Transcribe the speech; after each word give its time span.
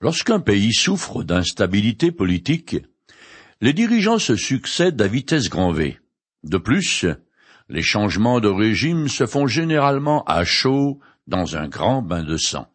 Lorsqu'un 0.00 0.38
pays 0.38 0.72
souffre 0.72 1.24
d'instabilité 1.24 2.12
politique, 2.12 2.76
les 3.60 3.72
dirigeants 3.72 4.20
se 4.20 4.36
succèdent 4.36 5.02
à 5.02 5.08
vitesse 5.08 5.48
grand 5.48 5.72
V. 5.72 5.98
De 6.44 6.58
plus, 6.58 7.04
les 7.68 7.82
changements 7.82 8.38
de 8.38 8.48
régime 8.48 9.08
se 9.08 9.26
font 9.26 9.48
généralement 9.48 10.22
à 10.24 10.44
chaud 10.44 11.00
dans 11.26 11.56
un 11.56 11.66
grand 11.66 12.00
bain 12.00 12.22
de 12.22 12.36
sang. 12.36 12.68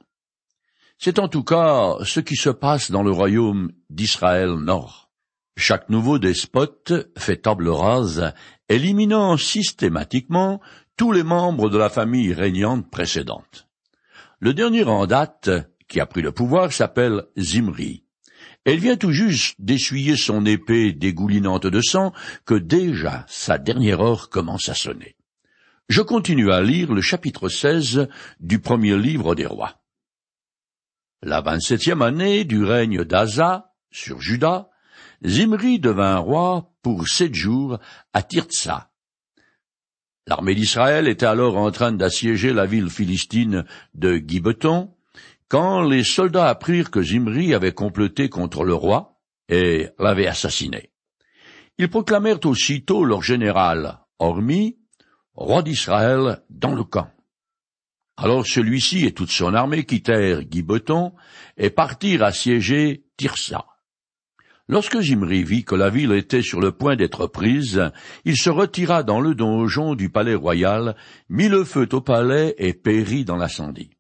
C'est 0.97 1.17
en 1.17 1.29
tout 1.29 1.43
cas 1.43 1.95
ce 2.03 2.19
qui 2.19 2.35
se 2.35 2.49
passe 2.49 2.91
dans 2.91 3.03
le 3.03 3.11
royaume 3.11 3.71
d'Israël 3.89 4.51
Nord. 4.55 5.09
Chaque 5.55 5.89
nouveau 5.89 6.19
despote 6.19 6.93
fait 7.17 7.37
table 7.37 7.69
rase, 7.69 8.33
éliminant 8.67 9.37
systématiquement 9.37 10.59
tous 10.97 11.11
les 11.13 11.23
membres 11.23 11.69
de 11.69 11.77
la 11.77 11.89
famille 11.89 12.33
régnante 12.33 12.89
précédente. 12.89 13.67
Le 14.39 14.53
dernier 14.53 14.83
en 14.83 15.05
date 15.05 15.49
qui 15.93 15.99
a 15.99 16.07
pris 16.07 16.23
le 16.23 16.31
pouvoir 16.31 16.73
s'appelle 16.73 17.25
Zimri. 17.37 18.03
Elle 18.65 18.79
vient 18.79 18.97
tout 18.97 19.11
juste 19.11 19.53
d'essuyer 19.59 20.17
son 20.17 20.43
épée 20.43 20.91
dégoulinante 20.91 21.67
de 21.67 21.81
sang 21.81 22.13
que 22.45 22.55
déjà 22.55 23.25
sa 23.29 23.59
dernière 23.59 24.01
heure 24.01 24.29
commence 24.29 24.69
à 24.69 24.73
sonner. 24.73 25.15
Je 25.89 26.01
continue 26.01 26.51
à 26.51 26.63
lire 26.63 26.91
le 26.91 27.01
chapitre 27.01 27.47
16 27.47 28.07
du 28.39 28.59
premier 28.59 28.97
livre 28.97 29.35
des 29.35 29.45
rois. 29.45 29.83
La 31.21 31.41
vingt-septième 31.41 32.01
année 32.01 32.43
du 32.43 32.63
règne 32.63 33.03
d'Asa 33.03 33.71
sur 33.91 34.19
Juda, 34.19 34.71
Zimri 35.23 35.77
devint 35.77 36.17
roi 36.17 36.73
pour 36.81 37.07
sept 37.07 37.35
jours 37.35 37.77
à 38.13 38.23
Tirtsa. 38.23 38.89
L'armée 40.25 40.55
d'Israël 40.55 41.07
était 41.07 41.27
alors 41.27 41.55
en 41.55 41.69
train 41.69 41.91
d'assiéger 41.91 42.51
la 42.51 42.65
ville 42.65 42.89
philistine 42.89 43.63
de 43.93 44.15
Gibeton, 44.15 44.92
quand 45.53 45.83
les 45.83 46.03
soldats 46.03 46.47
apprirent 46.47 46.89
que 46.89 47.03
Zimri 47.03 47.53
avait 47.53 47.73
comploté 47.73 48.27
contre 48.27 48.63
le 48.63 48.73
roi 48.73 49.19
et 49.49 49.89
l'avait 49.99 50.25
assassiné. 50.25 50.89
Ils 51.77 51.91
proclamèrent 51.91 52.43
aussitôt 52.45 53.05
leur 53.05 53.21
général, 53.21 53.99
Hormis, 54.17 54.79
roi 55.35 55.61
d'Israël, 55.61 56.41
dans 56.49 56.73
le 56.73 56.83
camp. 56.83 57.07
Alors 58.17 58.47
celui-ci 58.47 59.05
et 59.05 59.11
toute 59.11 59.29
son 59.29 59.53
armée 59.53 59.85
quittèrent 59.85 60.41
Gibeton 60.49 61.13
et 61.55 61.69
partirent 61.69 62.23
assiéger 62.23 63.05
Tirsa. 63.15 63.67
Lorsque 64.67 65.01
Zimri 65.01 65.43
vit 65.43 65.65
que 65.65 65.75
la 65.75 65.91
ville 65.91 66.13
était 66.13 66.41
sur 66.41 66.61
le 66.61 66.71
point 66.71 66.95
d'être 66.95 67.27
prise, 67.27 67.91
il 68.25 68.37
se 68.37 68.49
retira 68.49 69.03
dans 69.03 69.21
le 69.21 69.35
donjon 69.35 69.93
du 69.93 70.09
palais 70.09 70.33
royal, 70.33 70.95
mit 71.29 71.47
le 71.47 71.63
feu 71.63 71.87
au 71.91 72.01
palais 72.01 72.55
et 72.57 72.73
périt 72.73 73.23
dans 73.23 73.37
l'incendie. 73.37 73.91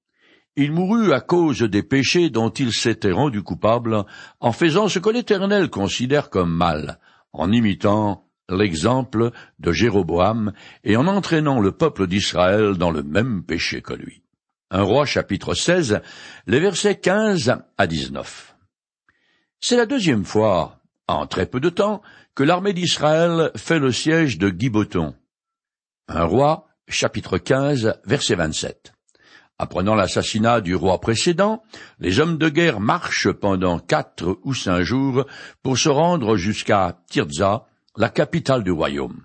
Il 0.55 0.71
mourut 0.71 1.13
à 1.13 1.19
cause 1.19 1.63
des 1.63 1.81
péchés 1.81 2.29
dont 2.29 2.51
il 2.51 2.73
s'était 2.73 3.11
rendu 3.11 3.41
coupable, 3.41 4.05
en 4.39 4.51
faisant 4.51 4.87
ce 4.87 4.99
que 4.99 5.09
l'Éternel 5.09 5.69
considère 5.69 6.29
comme 6.29 6.53
mal, 6.53 6.99
en 7.31 7.51
imitant 7.51 8.27
l'exemple 8.49 9.31
de 9.59 9.71
Jéroboam 9.71 10.53
et 10.83 10.95
en 10.95 11.07
entraînant 11.07 11.59
le 11.59 11.71
peuple 11.71 12.05
d'Israël 12.05 12.77
dans 12.77 12.91
le 12.91 13.01
même 13.01 13.43
péché 13.43 13.81
que 13.81 13.93
lui. 13.93 14.21
Un 14.69 14.83
roi 14.83 15.05
chapitre 15.05 15.55
16, 15.55 16.01
les 16.45 16.59
versets 16.59 16.99
15 16.99 17.55
à 17.77 17.87
19. 17.87 18.55
C'est 19.59 19.77
la 19.77 19.85
deuxième 19.87 20.25
fois, 20.25 20.81
en 21.07 21.25
très 21.25 21.47
peu 21.47 21.59
de 21.59 21.69
temps, 21.69 22.01
que 22.35 22.43
l'armée 22.43 22.73
d'Israël 22.73 23.51
fait 23.55 23.79
le 23.79 23.91
siège 23.91 24.37
de 24.37 24.53
Giboton. 24.55 25.15
Un 26.07 26.25
roi 26.25 26.67
chapitre 26.87 27.37
15, 27.37 28.01
verset 28.05 28.35
27. 28.35 28.93
Apprenant 29.59 29.95
l'assassinat 29.95 30.61
du 30.61 30.75
roi 30.75 30.99
précédent, 30.99 31.63
les 31.99 32.19
hommes 32.19 32.37
de 32.37 32.49
guerre 32.49 32.79
marchent 32.79 33.31
pendant 33.31 33.79
quatre 33.79 34.39
ou 34.43 34.53
cinq 34.53 34.81
jours 34.81 35.25
pour 35.61 35.77
se 35.77 35.89
rendre 35.89 36.37
jusqu'à 36.37 36.99
Tirza, 37.09 37.67
la 37.95 38.09
capitale 38.09 38.63
du 38.63 38.71
royaume. 38.71 39.21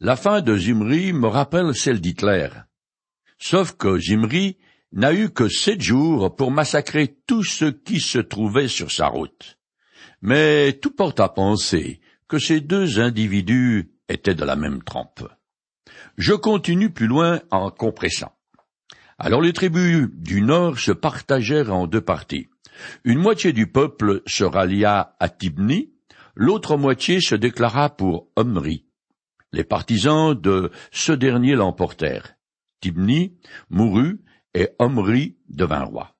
La 0.00 0.16
fin 0.16 0.42
de 0.42 0.56
Zimri 0.56 1.12
me 1.12 1.28
rappelle 1.28 1.74
celle 1.74 2.00
d'Hitler. 2.00 2.48
Sauf 3.38 3.72
que 3.76 3.98
Zimri 3.98 4.58
n'a 4.92 5.14
eu 5.14 5.30
que 5.30 5.48
sept 5.48 5.80
jours 5.80 6.36
pour 6.36 6.50
massacrer 6.50 7.16
tout 7.26 7.42
ce 7.42 7.64
qui 7.64 8.00
se 8.00 8.18
trouvait 8.18 8.68
sur 8.68 8.92
sa 8.92 9.06
route. 9.06 9.58
Mais 10.20 10.74
tout 10.74 10.90
porte 10.90 11.20
à 11.20 11.28
penser 11.28 12.00
que 12.28 12.38
ces 12.38 12.60
deux 12.60 13.00
individus 13.00 13.92
étaient 14.08 14.34
de 14.34 14.44
la 14.44 14.56
même 14.56 14.82
trempe. 14.82 15.26
Je 16.18 16.34
continue 16.34 16.90
plus 16.90 17.06
loin 17.06 17.40
en 17.50 17.70
compressant. 17.70 18.32
Alors 19.24 19.40
les 19.40 19.52
tribus 19.52 20.08
du 20.12 20.42
nord 20.42 20.80
se 20.80 20.90
partagèrent 20.90 21.72
en 21.72 21.86
deux 21.86 22.00
parties. 22.00 22.48
Une 23.04 23.20
moitié 23.20 23.52
du 23.52 23.68
peuple 23.68 24.20
se 24.26 24.42
rallia 24.42 25.14
à 25.20 25.28
Tibni, 25.28 25.92
l'autre 26.34 26.76
moitié 26.76 27.20
se 27.20 27.36
déclara 27.36 27.90
pour 27.90 28.26
Omri. 28.34 28.84
Les 29.52 29.62
partisans 29.62 30.34
de 30.34 30.72
ce 30.90 31.12
dernier 31.12 31.54
l'emportèrent. 31.54 32.34
Tibni 32.80 33.38
mourut 33.70 34.24
et 34.54 34.70
Omri 34.80 35.36
devint 35.48 35.84
roi. 35.84 36.16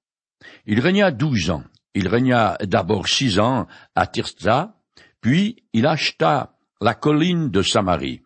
Il 0.67 0.79
régna 0.79 1.11
douze 1.11 1.51
ans. 1.51 1.65
Il 1.95 2.07
régna 2.07 2.57
d'abord 2.61 3.09
six 3.09 3.41
ans 3.41 3.67
à 3.97 4.07
Tirza, 4.07 4.77
puis 5.21 5.65
il 5.73 5.89
acheta 5.89 6.57
la 6.81 6.95
colline 6.95 7.51
de 7.51 7.63
Samarie. 7.63 8.23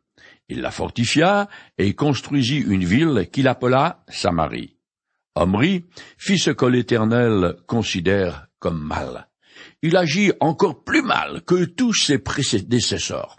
Il 0.48 0.60
la 0.60 0.70
fortifia 0.70 1.48
et 1.76 1.94
construisit 1.94 2.58
une 2.58 2.84
ville 2.84 3.28
qu'il 3.32 3.48
appela 3.48 4.04
Samarie. 4.08 4.76
Omri 5.34 5.84
fit 6.16 6.38
ce 6.38 6.50
que 6.50 6.66
l'Éternel 6.66 7.56
considère 7.66 8.46
comme 8.58 8.80
mal. 8.80 9.28
Il 9.82 9.96
agit 9.96 10.32
encore 10.40 10.84
plus 10.84 11.02
mal 11.02 11.42
que 11.42 11.64
tous 11.64 11.94
ses 11.94 12.18
prédécesseurs. 12.18 13.36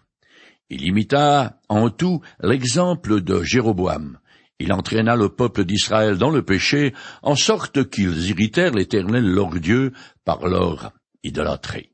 Il 0.69 0.85
imita 0.85 1.61
en 1.69 1.89
tout 1.89 2.21
l'exemple 2.41 3.21
de 3.21 3.41
Jéroboam. 3.41 4.19
Il 4.59 4.73
entraîna 4.73 5.15
le 5.15 5.29
peuple 5.29 5.65
d'Israël 5.65 6.17
dans 6.17 6.31
le 6.31 6.43
péché, 6.43 6.93
en 7.21 7.35
sorte 7.35 7.89
qu'ils 7.89 8.29
irritèrent 8.29 8.73
l'Éternel 8.73 9.23
leur 9.23 9.51
Dieu 9.51 9.93
par 10.25 10.47
leur 10.47 10.91
idolâtrie. 11.23 11.91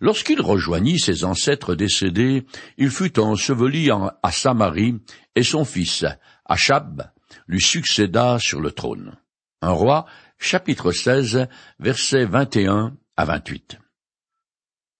Lorsqu'il 0.00 0.40
rejoignit 0.40 0.98
ses 0.98 1.24
ancêtres 1.24 1.74
décédés, 1.74 2.44
il 2.76 2.90
fut 2.90 3.18
enseveli 3.18 3.90
à 3.90 4.32
Samarie, 4.32 4.96
et 5.34 5.42
son 5.42 5.64
fils, 5.64 6.04
Achab, 6.44 7.10
lui 7.46 7.60
succéda 7.60 8.38
sur 8.38 8.60
le 8.60 8.72
trône. 8.72 9.16
Un 9.60 9.70
roi, 9.70 10.06
chapitre 10.38 10.92
16, 10.92 11.46
versets 11.78 12.24
21 12.24 12.96
à 13.16 13.24
28. 13.24 13.78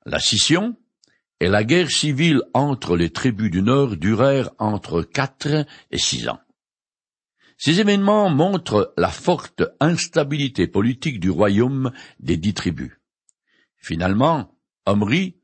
La 0.07 0.19
scission 0.19 0.77
et 1.41 1.49
la 1.49 1.65
guerre 1.65 1.91
civile 1.91 2.43
entre 2.55 2.97
les 2.97 3.11
tribus 3.11 3.51
du 3.51 3.63
Nord 3.63 3.97
durèrent 3.97 4.51
entre 4.59 5.03
quatre 5.03 5.67
et 5.91 5.99
six 5.99 6.29
ans. 6.29 6.41
Ces 7.59 7.81
événements 7.81 8.31
montrent 8.31 8.93
la 8.97 9.11
forte 9.11 9.63
instabilité 9.81 10.67
politique 10.67 11.21
du 11.21 11.31
royaume 11.31 11.93
des 12.21 12.37
dix 12.37 12.55
tribus. 12.55 12.93
Finalement, 13.77 14.52
Omri, 14.87 15.37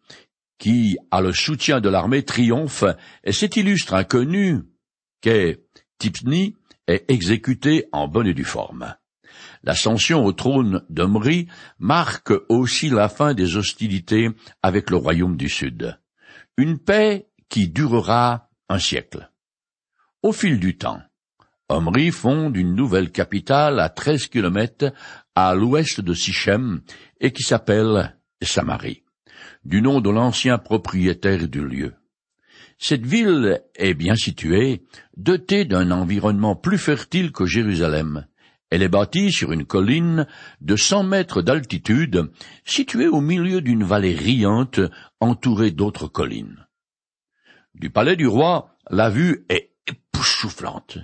qui 0.59 0.99
a 1.11 1.21
le 1.21 1.33
soutien 1.33 1.81
de 1.81 1.89
l'armée, 1.89 2.25
triomphe, 2.25 2.85
et 3.25 3.33
cet 3.33 3.57
illustre 3.57 3.95
inconnu 3.95 4.63
qu'est 5.21 5.65
Tipni 5.99 6.57
est 6.87 7.05
exécuté 7.11 7.87
en 7.93 8.09
bonne 8.09 8.27
et 8.27 8.35
due 8.35 8.45
forme. 8.45 8.95
L'ascension 9.63 10.25
au 10.25 10.33
trône 10.33 10.85
d'Omri 10.89 11.49
marque 11.79 12.33
aussi 12.49 12.89
la 12.89 13.09
fin 13.09 13.35
des 13.35 13.57
hostilités 13.57 14.31
avec 14.63 14.91
le 14.91 14.97
royaume 14.97 15.37
du 15.37 15.49
Sud. 15.49 15.99
Une 16.57 16.79
paix 16.79 17.29
qui 17.49 17.69
durera 17.69 18.49
un 18.69 18.79
siècle. 18.79 19.31
Au 20.23 20.33
fil 20.33 20.59
du 20.59 20.77
temps, 20.77 21.01
Omri 21.69 22.11
fonde 22.11 22.57
une 22.57 22.75
nouvelle 22.75 23.11
capitale 23.11 23.79
à 23.81 23.89
treize 23.89 24.27
kilomètres 24.27 24.93
à 25.35 25.55
l'ouest 25.55 26.01
de 26.01 26.15
Sichem 26.15 26.81
et 27.21 27.33
qui 27.33 27.43
s'appelle 27.43 28.17
Samarie 28.43 29.05
du 29.65 29.83
nom 29.83 30.01
de 30.01 30.11
l'ancien 30.11 30.59
propriétaire 30.59 31.49
du 31.49 31.67
lieu. 31.67 31.95
Cette 32.79 33.05
ville 33.05 33.63
est 33.75 33.95
bien 33.95 34.15
située, 34.15 34.83
dotée 35.17 35.65
d'un 35.65 35.91
environnement 35.91 36.55
plus 36.55 36.79
fertile 36.79 37.33
que 37.33 37.45
Jérusalem. 37.45 38.27
Elle 38.71 38.83
est 38.83 38.89
bâtie 38.89 39.33
sur 39.33 39.53
une 39.53 39.65
colline 39.65 40.27
de 40.61 40.77
cent 40.77 41.03
mètres 41.03 41.43
d'altitude, 41.43 42.31
située 42.65 43.09
au 43.09 43.21
milieu 43.21 43.63
d'une 43.63 43.83
vallée 43.83 44.15
riante 44.15 44.81
entourée 45.21 45.71
d'autres 45.71 46.07
collines. 46.07 46.67
Du 47.75 47.91
palais 47.91 48.17
du 48.17 48.27
roi, 48.27 48.77
la 48.91 49.11
vue 49.11 49.45
est 49.49 49.73
époustouflante. 49.87 50.99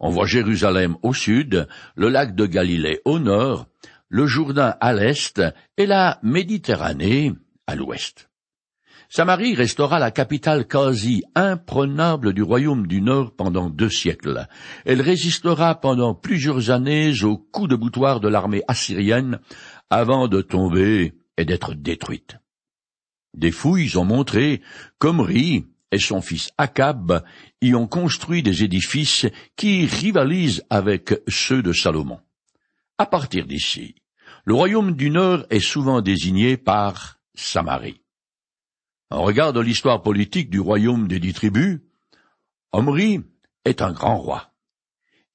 On 0.00 0.10
voit 0.10 0.26
Jérusalem 0.26 0.96
au 1.02 1.12
sud, 1.12 1.66
le 1.96 2.08
lac 2.08 2.36
de 2.36 2.46
Galilée 2.46 3.00
au 3.04 3.18
nord, 3.18 3.66
le 4.08 4.26
Jourdain 4.26 4.76
à 4.80 4.92
l'est 4.92 5.42
et 5.76 5.86
la 5.86 6.20
Méditerranée 6.22 7.32
à 7.68 7.76
l'ouest. 7.76 8.28
Samarie 9.10 9.54
restera 9.54 9.98
la 9.98 10.10
capitale 10.10 10.66
quasi 10.66 11.22
imprenable 11.34 12.32
du 12.32 12.42
royaume 12.42 12.86
du 12.86 13.00
Nord 13.00 13.32
pendant 13.36 13.70
deux 13.70 13.90
siècles. 13.90 14.46
Elle 14.84 15.00
résistera 15.00 15.74
pendant 15.76 16.14
plusieurs 16.14 16.70
années 16.70 17.24
aux 17.24 17.38
coups 17.38 17.68
de 17.68 17.76
boutoir 17.76 18.20
de 18.20 18.28
l'armée 18.28 18.62
assyrienne 18.68 19.38
avant 19.88 20.28
de 20.28 20.42
tomber 20.42 21.14
et 21.36 21.44
d'être 21.44 21.74
détruite. 21.74 22.38
Des 23.34 23.52
fouilles 23.52 23.96
ont 23.96 24.04
montré 24.04 24.62
qu'Omri 24.98 25.66
et 25.92 25.98
son 25.98 26.20
fils 26.20 26.50
Akab 26.58 27.22
y 27.62 27.74
ont 27.74 27.86
construit 27.86 28.42
des 28.42 28.62
édifices 28.64 29.26
qui 29.56 29.86
rivalisent 29.86 30.64
avec 30.70 31.14
ceux 31.28 31.62
de 31.62 31.72
Salomon. 31.72 32.20
À 32.98 33.06
partir 33.06 33.46
d'ici, 33.46 33.94
le 34.44 34.54
royaume 34.54 34.92
du 34.92 35.10
Nord 35.10 35.44
est 35.50 35.60
souvent 35.60 36.00
désigné 36.00 36.56
par 36.56 37.17
Samarie. 37.38 38.02
En 39.10 39.22
regard 39.22 39.52
de 39.52 39.60
l'histoire 39.60 40.02
politique 40.02 40.50
du 40.50 40.60
royaume 40.60 41.08
des 41.08 41.20
dix 41.20 41.32
tribus, 41.32 41.80
Omri 42.72 43.20
est 43.64 43.80
un 43.80 43.92
grand 43.92 44.18
roi. 44.18 44.52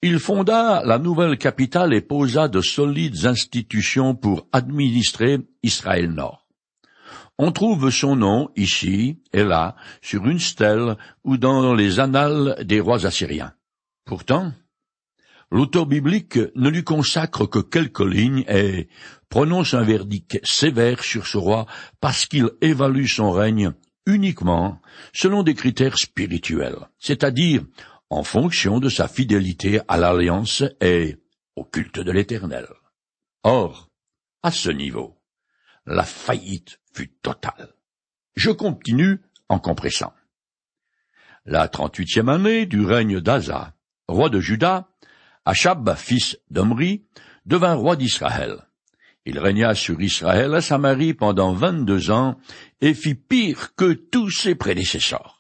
Il 0.02 0.20
fonda 0.20 0.84
la 0.84 1.00
nouvelle 1.00 1.38
capitale 1.38 1.94
et 1.94 2.02
posa 2.02 2.50
de 2.50 2.62
solides 2.62 3.26
institutions 3.26 4.16
pour 4.16 4.48
administrer 4.52 5.40
Israël 5.64 6.12
Nord. 6.12 6.46
On 7.40 7.52
trouve 7.52 7.90
son 7.90 8.18
nom 8.18 8.50
ici 8.56 9.22
et 9.32 9.44
là 9.44 9.76
sur 10.02 10.28
une 10.28 10.40
stèle 10.40 10.98
ou 11.24 11.38
dans 11.38 11.74
les 11.74 12.00
annales 12.00 12.58
des 12.64 12.80
rois 12.80 13.06
assyriens. 13.06 13.54
Pourtant, 14.06 14.52
l'auteur 15.50 15.86
biblique 15.86 16.38
ne 16.56 16.70
lui 16.70 16.84
consacre 16.84 17.46
que 17.46 17.60
quelques 17.60 18.02
lignes 18.02 18.44
et 18.48 18.90
prononce 19.34 19.74
un 19.74 19.82
verdict 19.82 20.40
sévère 20.44 21.04
sur 21.04 21.26
ce 21.26 21.40
roi 21.40 21.66
parce 22.00 22.28
qu'il 22.28 22.52
évalue 22.62 23.08
son 23.08 23.32
règne 23.32 23.72
uniquement 24.06 24.80
selon 25.12 25.42
des 25.42 25.56
critères 25.56 25.98
spirituels, 25.98 26.88
c'est-à-dire 27.00 27.64
en 28.12 28.22
fonction 28.22 28.80
de 28.80 28.90
sa 28.90 29.08
fidélité 29.08 29.82
à 29.88 29.98
l'alliance 29.98 30.64
et 30.82 31.18
au 31.56 31.64
culte 31.64 32.00
de 32.00 32.12
l'Éternel. 32.12 32.68
Or, 33.42 33.90
à 34.44 34.52
ce 34.52 34.70
niveau, 34.70 35.18
la 35.88 36.04
faillite 36.04 36.80
fut 36.94 37.10
totale. 37.24 37.74
Je 38.36 38.52
continue 38.52 39.20
en 39.50 39.58
compressant. 39.58 40.14
La 41.46 41.68
trente-huitième 41.70 42.30
année 42.30 42.68
du 42.68 42.86
règne 42.86 43.20
d'Asa, 43.20 43.74
roi 44.08 44.30
de 44.30 44.40
Juda, 44.40 44.90
Achab, 45.44 45.96
fils 45.96 46.38
d'Omri, 46.52 47.08
devint 47.48 47.74
roi 47.74 47.96
d'Israël. 47.96 48.68
Il 49.26 49.40
régna 49.40 49.74
sur 49.74 50.02
Israël 50.02 50.54
à 50.54 50.62
Samarie 50.62 51.14
pendant 51.14 51.54
vingt-deux 51.54 52.12
ans 52.12 52.38
et 52.82 52.94
fit 52.94 53.16
pire 53.16 53.74
que 53.76 53.94
tous 53.94 54.30
ses 54.30 54.56
prédécesseurs. 54.56 55.40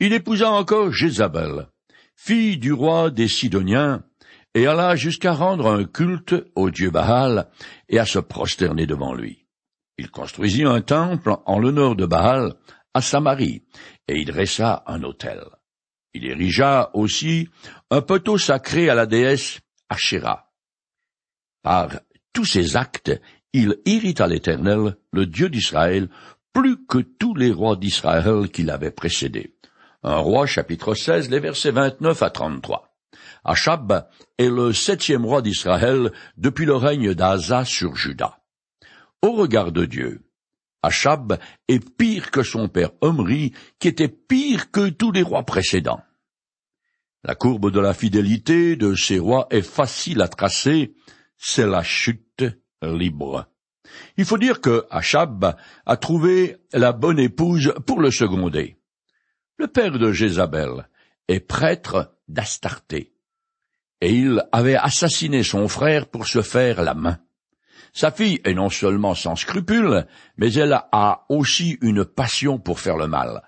Il 0.00 0.12
épousa 0.12 0.50
encore 0.50 0.92
Jézabel, 0.92 1.68
fille 2.14 2.58
du 2.58 2.72
roi 2.72 3.10
des 3.10 3.28
Sidoniens, 3.28 4.04
et 4.54 4.66
alla 4.66 4.96
jusqu'à 4.96 5.32
rendre 5.32 5.70
un 5.70 5.84
culte 5.84 6.34
au 6.54 6.70
dieu 6.70 6.90
Baal 6.90 7.48
et 7.88 7.98
à 7.98 8.04
se 8.04 8.18
prosterner 8.18 8.86
devant 8.86 9.14
lui. 9.14 9.46
Il 9.96 10.10
construisit 10.10 10.64
un 10.64 10.80
temple 10.80 11.36
en 11.46 11.58
l'honneur 11.58 11.94
de 11.96 12.06
Baal 12.06 12.54
à 12.92 13.00
Samarie, 13.00 13.62
et 14.08 14.18
y 14.18 14.24
dressa 14.24 14.82
un 14.86 15.02
autel. 15.04 15.44
Il 16.12 16.26
érigea 16.26 16.90
aussi 16.94 17.48
un 17.90 18.02
poteau 18.02 18.36
sacré 18.36 18.90
à 18.90 18.94
la 18.94 19.06
déesse 19.06 19.60
Asherah. 19.88 20.50
Par 21.62 21.90
tous 22.32 22.44
ces 22.44 22.76
actes, 22.76 23.20
il 23.52 23.78
irrita 23.84 24.26
l'Éternel, 24.26 24.96
le 25.12 25.26
Dieu 25.26 25.48
d'Israël, 25.48 26.08
plus 26.52 26.84
que 26.86 26.98
tous 26.98 27.34
les 27.34 27.52
rois 27.52 27.76
d'Israël 27.76 28.48
qui 28.50 28.62
l'avaient 28.62 28.90
précédé. 28.90 29.56
Un 30.02 30.16
roi, 30.16 30.46
chapitre 30.46 30.94
16, 30.94 31.30
les 31.30 31.40
versets 31.40 31.70
29 31.70 32.22
à 32.22 32.30
33. 32.30 32.96
Achab 33.44 34.08
est 34.38 34.48
le 34.48 34.72
septième 34.72 35.24
roi 35.24 35.42
d'Israël 35.42 36.12
depuis 36.36 36.66
le 36.66 36.76
règne 36.76 37.14
d'Asa 37.14 37.64
sur 37.64 37.96
Juda. 37.96 38.38
Au 39.22 39.32
regard 39.32 39.72
de 39.72 39.84
Dieu, 39.84 40.22
Achab 40.82 41.38
est 41.68 41.96
pire 41.96 42.30
que 42.30 42.42
son 42.42 42.68
père 42.68 42.90
Omri, 43.02 43.52
qui 43.78 43.88
était 43.88 44.08
pire 44.08 44.70
que 44.70 44.88
tous 44.88 45.12
les 45.12 45.22
rois 45.22 45.42
précédents. 45.42 46.02
La 47.22 47.34
courbe 47.34 47.70
de 47.70 47.80
la 47.80 47.92
fidélité 47.92 48.76
de 48.76 48.94
ces 48.94 49.18
rois 49.18 49.46
est 49.50 49.60
facile 49.60 50.22
à 50.22 50.28
tracer, 50.28 50.94
c'est 51.40 51.66
la 51.66 51.82
chute 51.82 52.44
libre. 52.82 53.46
Il 54.16 54.24
faut 54.24 54.38
dire 54.38 54.60
que 54.60 54.86
Achab 54.90 55.56
a 55.86 55.96
trouvé 55.96 56.58
la 56.72 56.92
bonne 56.92 57.18
épouse 57.18 57.72
pour 57.86 58.00
le 58.00 58.10
seconder. 58.10 58.76
Le 59.56 59.66
père 59.66 59.98
de 59.98 60.12
Jézabel 60.12 60.88
est 61.28 61.40
prêtre 61.40 62.14
d'Astarté, 62.28 63.14
et 64.00 64.12
il 64.12 64.44
avait 64.52 64.76
assassiné 64.76 65.42
son 65.42 65.66
frère 65.66 66.06
pour 66.06 66.26
se 66.26 66.42
faire 66.42 66.82
la 66.82 66.94
main. 66.94 67.18
Sa 67.92 68.10
fille 68.10 68.40
est 68.44 68.54
non 68.54 68.68
seulement 68.68 69.14
sans 69.14 69.34
scrupules, 69.34 70.06
mais 70.36 70.52
elle 70.52 70.78
a 70.92 71.24
aussi 71.28 71.78
une 71.80 72.04
passion 72.04 72.58
pour 72.58 72.80
faire 72.80 72.96
le 72.96 73.08
mal. 73.08 73.42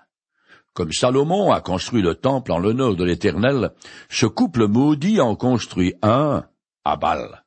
Comme 0.73 0.91
Salomon 0.91 1.51
a 1.51 1.61
construit 1.61 2.01
le 2.01 2.15
temple 2.15 2.51
en 2.51 2.57
l'honneur 2.57 2.95
de 2.95 3.03
l'Éternel, 3.03 3.71
ce 4.09 4.25
couple 4.25 4.67
maudit 4.67 5.21
en 5.21 5.35
construit 5.35 5.93
un 6.01 6.45
à 6.83 6.97
Baal, 6.97 7.42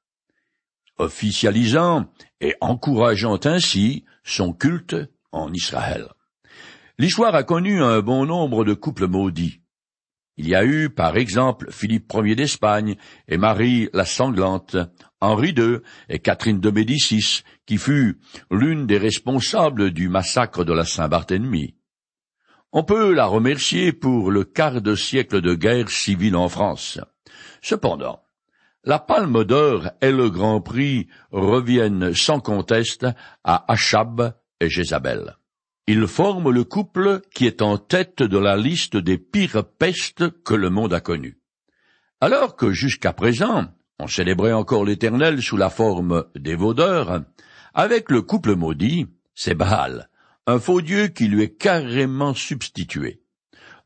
officialisant 0.98 2.06
et 2.40 2.54
encourageant 2.60 3.38
ainsi 3.44 4.04
son 4.24 4.52
culte 4.52 4.96
en 5.32 5.52
Israël. 5.52 6.08
L'histoire 6.98 7.34
a 7.34 7.42
connu 7.42 7.82
un 7.82 8.00
bon 8.00 8.24
nombre 8.24 8.64
de 8.64 8.74
couples 8.74 9.06
maudits. 9.06 9.60
Il 10.38 10.48
y 10.48 10.54
a 10.54 10.64
eu, 10.64 10.90
par 10.90 11.16
exemple, 11.16 11.70
Philippe 11.70 12.12
Ier 12.14 12.34
d'Espagne 12.34 12.96
et 13.26 13.38
Marie 13.38 13.88
la 13.94 14.04
Sanglante, 14.04 14.76
Henri 15.20 15.54
II 15.56 15.78
et 16.10 16.18
Catherine 16.18 16.60
de 16.60 16.70
Médicis, 16.70 17.42
qui 17.64 17.78
fut 17.78 18.18
l'une 18.50 18.86
des 18.86 18.98
responsables 18.98 19.92
du 19.92 20.08
massacre 20.08 20.64
de 20.64 20.74
la 20.74 20.84
Saint-Barthélemy. 20.84 21.74
On 22.72 22.84
peut 22.84 23.14
la 23.14 23.24
remercier 23.24 23.92
pour 23.92 24.30
le 24.30 24.44
quart 24.44 24.82
de 24.82 24.94
siècle 24.94 25.40
de 25.40 25.54
guerre 25.54 25.88
civile 25.88 26.36
en 26.36 26.50
France. 26.50 27.00
Cependant, 27.62 28.20
la 28.86 29.00
Palme 29.00 29.42
d'Or 29.42 29.90
et 30.00 30.12
le 30.12 30.30
Grand 30.30 30.60
Prix 30.60 31.08
reviennent 31.32 32.14
sans 32.14 32.38
conteste 32.38 33.04
à 33.42 33.70
Achab 33.70 34.32
et 34.60 34.70
Jézabel. 34.70 35.36
Ils 35.88 36.06
forment 36.06 36.50
le 36.50 36.62
couple 36.62 37.20
qui 37.34 37.46
est 37.46 37.62
en 37.62 37.78
tête 37.78 38.22
de 38.22 38.38
la 38.38 38.56
liste 38.56 38.96
des 38.96 39.18
pires 39.18 39.64
pestes 39.64 40.30
que 40.44 40.54
le 40.54 40.70
monde 40.70 40.94
a 40.94 41.00
connues. 41.00 41.38
Alors 42.20 42.54
que 42.54 42.70
jusqu'à 42.70 43.12
présent, 43.12 43.66
on 43.98 44.06
célébrait 44.06 44.52
encore 44.52 44.84
l'Éternel 44.84 45.42
sous 45.42 45.56
la 45.56 45.68
forme 45.68 46.24
des 46.36 46.54
vaudeurs, 46.54 47.22
avec 47.74 48.08
le 48.10 48.22
couple 48.22 48.54
maudit, 48.54 49.08
c'est 49.34 49.54
Baal, 49.54 50.08
un 50.46 50.60
faux 50.60 50.80
dieu 50.80 51.08
qui 51.08 51.26
lui 51.26 51.42
est 51.42 51.56
carrément 51.56 52.34
substitué. 52.34 53.20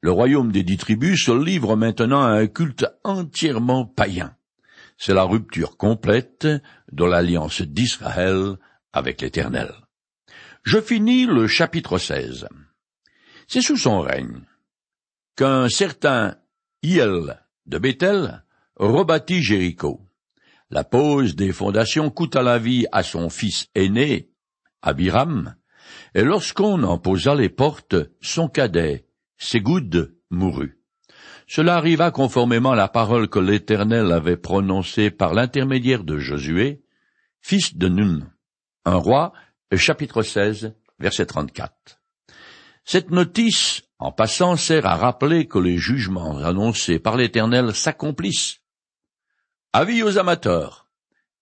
Le 0.02 0.11
royaume 0.11 0.52
des 0.52 0.62
dix 0.62 0.76
tribus 0.76 1.25
se 1.25 1.33
livre 1.33 1.75
maintenant 1.75 2.23
à 2.23 2.33
un 2.33 2.47
culte 2.47 2.87
entièrement 3.02 3.87
païen. 3.87 4.35
C'est 5.02 5.14
la 5.14 5.23
rupture 5.23 5.78
complète 5.78 6.47
de 6.92 7.04
l'alliance 7.07 7.62
d'Israël 7.62 8.59
avec 8.92 9.23
l'Éternel. 9.23 9.73
Je 10.62 10.78
finis 10.78 11.25
le 11.25 11.47
chapitre 11.47 11.97
16. 11.97 12.47
C'est 13.49 13.62
sous 13.62 13.78
son 13.78 14.02
règne 14.02 14.42
qu'un 15.37 15.71
certain 15.71 16.37
Hiel 16.83 17.40
de 17.64 17.78
Bethel 17.78 18.45
rebâtit 18.76 19.42
Jéricho. 19.42 20.07
La 20.69 20.85
pose 20.85 21.35
des 21.35 21.52
fondations 21.52 22.11
coûta 22.11 22.42
la 22.42 22.59
vie 22.59 22.85
à 22.92 23.02
son 23.02 23.30
fils 23.30 23.69
aîné, 23.75 24.30
Abiram, 24.83 25.57
et 26.14 26.25
lorsqu'on 26.25 26.83
en 26.83 26.99
posa 26.99 27.35
les 27.35 27.49
portes, 27.49 27.97
son 28.21 28.49
cadet, 28.49 29.07
Ségoud, 29.38 30.14
mourut. 30.28 30.79
Cela 31.52 31.75
arriva 31.75 32.12
conformément 32.12 32.71
à 32.71 32.76
la 32.76 32.87
parole 32.87 33.28
que 33.28 33.40
l'Éternel 33.40 34.12
avait 34.12 34.37
prononcée 34.37 35.11
par 35.11 35.35
l'intermédiaire 35.35 36.04
de 36.04 36.16
Josué, 36.16 36.85
fils 37.40 37.76
de 37.76 37.88
Nun, 37.88 38.30
un 38.85 38.95
roi, 38.95 39.33
chapitre 39.75 40.23
16, 40.23 40.76
verset 41.00 41.26
34. 41.26 42.00
Cette 42.85 43.11
notice, 43.11 43.83
en 43.99 44.12
passant, 44.12 44.54
sert 44.54 44.87
à 44.87 44.95
rappeler 44.95 45.49
que 45.49 45.59
les 45.59 45.76
jugements 45.76 46.38
annoncés 46.38 47.00
par 47.00 47.16
l'Éternel 47.16 47.75
s'accomplissent. 47.75 48.61
Avis 49.73 50.04
aux 50.04 50.19
amateurs, 50.19 50.88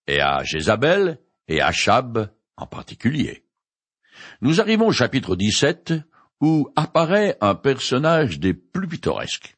et 0.07 0.23
à 0.23 0.43
Jézabel 0.43 1.21
et 1.49 1.61
à 1.61 1.71
Chab 1.71 2.31
en 2.57 2.67
particulier. 2.67 3.45
Nous 4.41 4.63
arrivons 4.63 4.87
au 4.87 4.93
chapitre 4.93 5.37
17 5.37 5.93
où 6.41 6.73
apparaît 6.77 7.37
un 7.43 7.55
personnage 7.55 8.41
des 8.41 8.55
plus 8.55 8.89
pittoresques. 8.89 9.58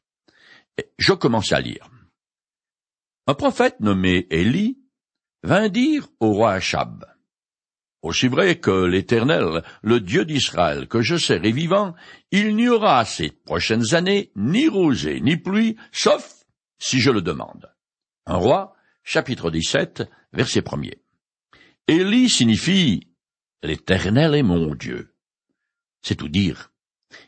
Je 1.01 1.13
commence 1.13 1.51
à 1.51 1.59
lire. 1.59 1.89
Un 3.27 3.33
prophète 3.33 3.79
nommé 3.79 4.27
Élie 4.29 4.77
vint 5.43 5.67
dire 5.67 6.07
au 6.19 6.33
roi 6.33 6.53
Achab, 6.53 7.05
Aussi 8.03 8.27
vrai 8.27 8.59
que 8.59 8.85
l'Éternel, 8.85 9.63
le 9.81 9.99
Dieu 9.99 10.25
d'Israël, 10.25 10.87
que 10.87 11.01
je 11.01 11.33
est 11.33 11.51
vivant, 11.51 11.95
il 12.31 12.55
n'y 12.55 12.69
aura 12.69 13.03
ces 13.05 13.31
prochaines 13.31 13.95
années 13.95 14.31
ni 14.35 14.67
rosée 14.67 15.21
ni 15.21 15.37
pluie, 15.37 15.75
sauf 15.91 16.45
si 16.77 16.99
je 16.99 17.09
le 17.09 17.21
demande. 17.21 17.73
Un 18.27 18.35
roi, 18.35 18.75
chapitre 19.03 19.49
17, 19.49 20.03
verset 20.33 20.61
premier. 20.61 21.01
Élie 21.87 22.29
signifie 22.29 23.07
L'Éternel 23.63 24.35
est 24.35 24.43
mon 24.43 24.75
Dieu. 24.75 25.15
C'est 26.03 26.15
tout 26.15 26.29
dire. 26.29 26.71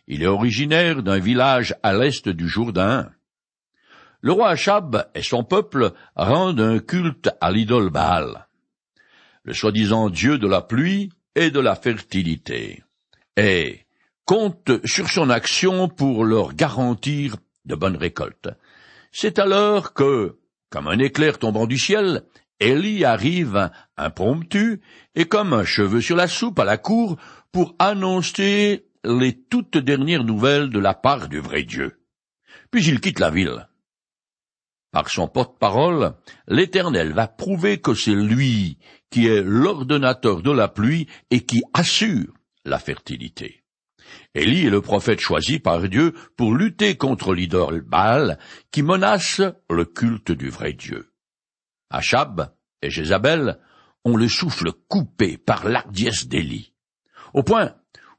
Il 0.07 0.23
est 0.23 0.27
originaire 0.27 1.03
d'un 1.03 1.19
village 1.19 1.75
à 1.83 1.93
l'est 1.93 2.29
du 2.29 2.47
Jourdain. 2.47 3.11
Le 4.23 4.31
roi 4.31 4.51
Achab 4.51 5.09
et 5.15 5.21
son 5.21 5.43
peuple 5.43 5.91
rendent 6.15 6.61
un 6.61 6.79
culte 6.79 7.29
à 7.41 7.51
l'idole 7.51 7.89
Baal, 7.89 8.47
le 9.43 9.53
soi-disant 9.53 10.09
dieu 10.09 10.37
de 10.37 10.47
la 10.47 10.61
pluie 10.61 11.09
et 11.35 11.51
de 11.51 11.59
la 11.59 11.75
fertilité, 11.75 12.83
et 13.35 13.81
compte 14.23 14.71
sur 14.85 15.09
son 15.09 15.29
action 15.29 15.89
pour 15.89 16.23
leur 16.23 16.53
garantir 16.53 17.35
de 17.65 17.75
bonnes 17.75 17.97
récoltes. 17.97 18.47
C'est 19.11 19.39
alors 19.39 19.93
que, 19.93 20.37
comme 20.69 20.87
un 20.87 20.99
éclair 20.99 21.37
tombant 21.37 21.67
du 21.67 21.77
ciel, 21.77 22.23
Élie 22.61 23.03
arrive 23.03 23.71
impromptu 23.97 24.79
et 25.15 25.25
comme 25.25 25.51
un 25.51 25.65
cheveu 25.65 25.99
sur 25.99 26.15
la 26.15 26.29
soupe 26.29 26.59
à 26.59 26.63
la 26.63 26.77
cour 26.77 27.17
pour 27.51 27.75
annoncer 27.77 28.85
les 29.03 29.37
toutes 29.37 29.75
dernières 29.75 30.23
nouvelles 30.23 30.69
de 30.69 30.79
la 30.79 30.93
part 30.93 31.27
du 31.27 31.39
vrai 31.39 31.63
Dieu. 31.63 31.99
Puis 32.71 32.85
il 32.85 33.01
quitte 33.01 33.19
la 33.19 33.29
ville. 33.29 33.67
Par 34.93 35.09
son 35.09 35.27
porte-parole, 35.27 36.13
l'Éternel 36.47 37.13
va 37.13 37.27
prouver 37.27 37.81
que 37.81 37.95
c'est 37.95 38.13
lui 38.13 38.77
qui 39.09 39.25
est 39.25 39.41
l'ordonnateur 39.41 40.43
de 40.43 40.51
la 40.51 40.67
pluie 40.67 41.07
et 41.31 41.41
qui 41.41 41.63
assure 41.73 42.31
la 42.63 42.77
fertilité. 42.77 43.63
Élie 44.35 44.67
est 44.67 44.69
le 44.69 44.81
prophète 44.81 45.19
choisi 45.19 45.57
par 45.57 45.81
Dieu 45.89 46.13
pour 46.37 46.53
lutter 46.53 46.95
contre 46.95 47.33
l'idole 47.33 47.81
Baal 47.81 48.37
qui 48.69 48.83
menace 48.83 49.41
le 49.67 49.85
culte 49.85 50.31
du 50.31 50.49
vrai 50.49 50.73
Dieu. 50.73 51.11
Achab 51.89 52.53
et 52.83 52.91
Jézabel 52.91 53.59
ont 54.05 54.15
le 54.15 54.27
souffle 54.27 54.71
coupé 54.89 55.39
par 55.39 55.67
l'ardiesse 55.67 56.27
d'Élie, 56.27 56.71
au 57.33 57.41
point 57.41 57.73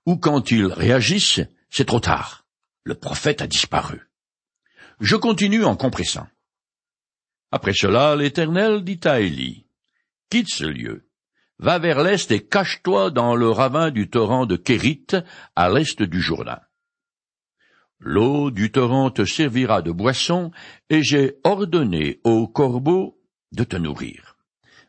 où 0.07 0.17
quand 0.17 0.51
ils 0.51 0.67
réagissent, 0.67 1.41
c'est 1.71 1.85
trop 1.85 2.01
tard. 2.01 2.47
Le 2.83 2.97
prophète 2.97 3.43
a 3.43 3.47
disparu. 3.47 4.11
Je 4.99 5.15
continue 5.15 5.65
en 5.65 5.77
compressant. 5.77 6.27
Après 7.57 7.73
cela, 7.73 8.17
l'Éternel 8.17 8.83
dit 8.83 8.99
à 9.05 9.21
Élie, 9.21 9.65
Quitte 10.29 10.49
ce 10.53 10.65
lieu, 10.65 11.07
va 11.61 11.79
vers 11.79 12.03
l'est 12.03 12.29
et 12.33 12.45
cache-toi 12.45 13.13
dans 13.13 13.37
le 13.37 13.49
ravin 13.49 13.93
du 13.93 14.11
torrent 14.11 14.45
de 14.45 14.57
Kérit, 14.57 15.07
à 15.55 15.71
l'est 15.71 16.03
du 16.03 16.21
Jourdain. 16.21 16.59
L'eau 18.01 18.51
du 18.51 18.73
torrent 18.73 19.13
te 19.13 19.25
servira 19.25 19.83
de 19.83 19.93
boisson, 19.93 20.51
et 20.91 21.05
j'ai 21.05 21.37
ordonné 21.45 22.19
aux 22.25 22.49
corbeaux 22.49 23.21
de 23.53 23.63
te 23.63 23.77
nourrir. 23.77 24.35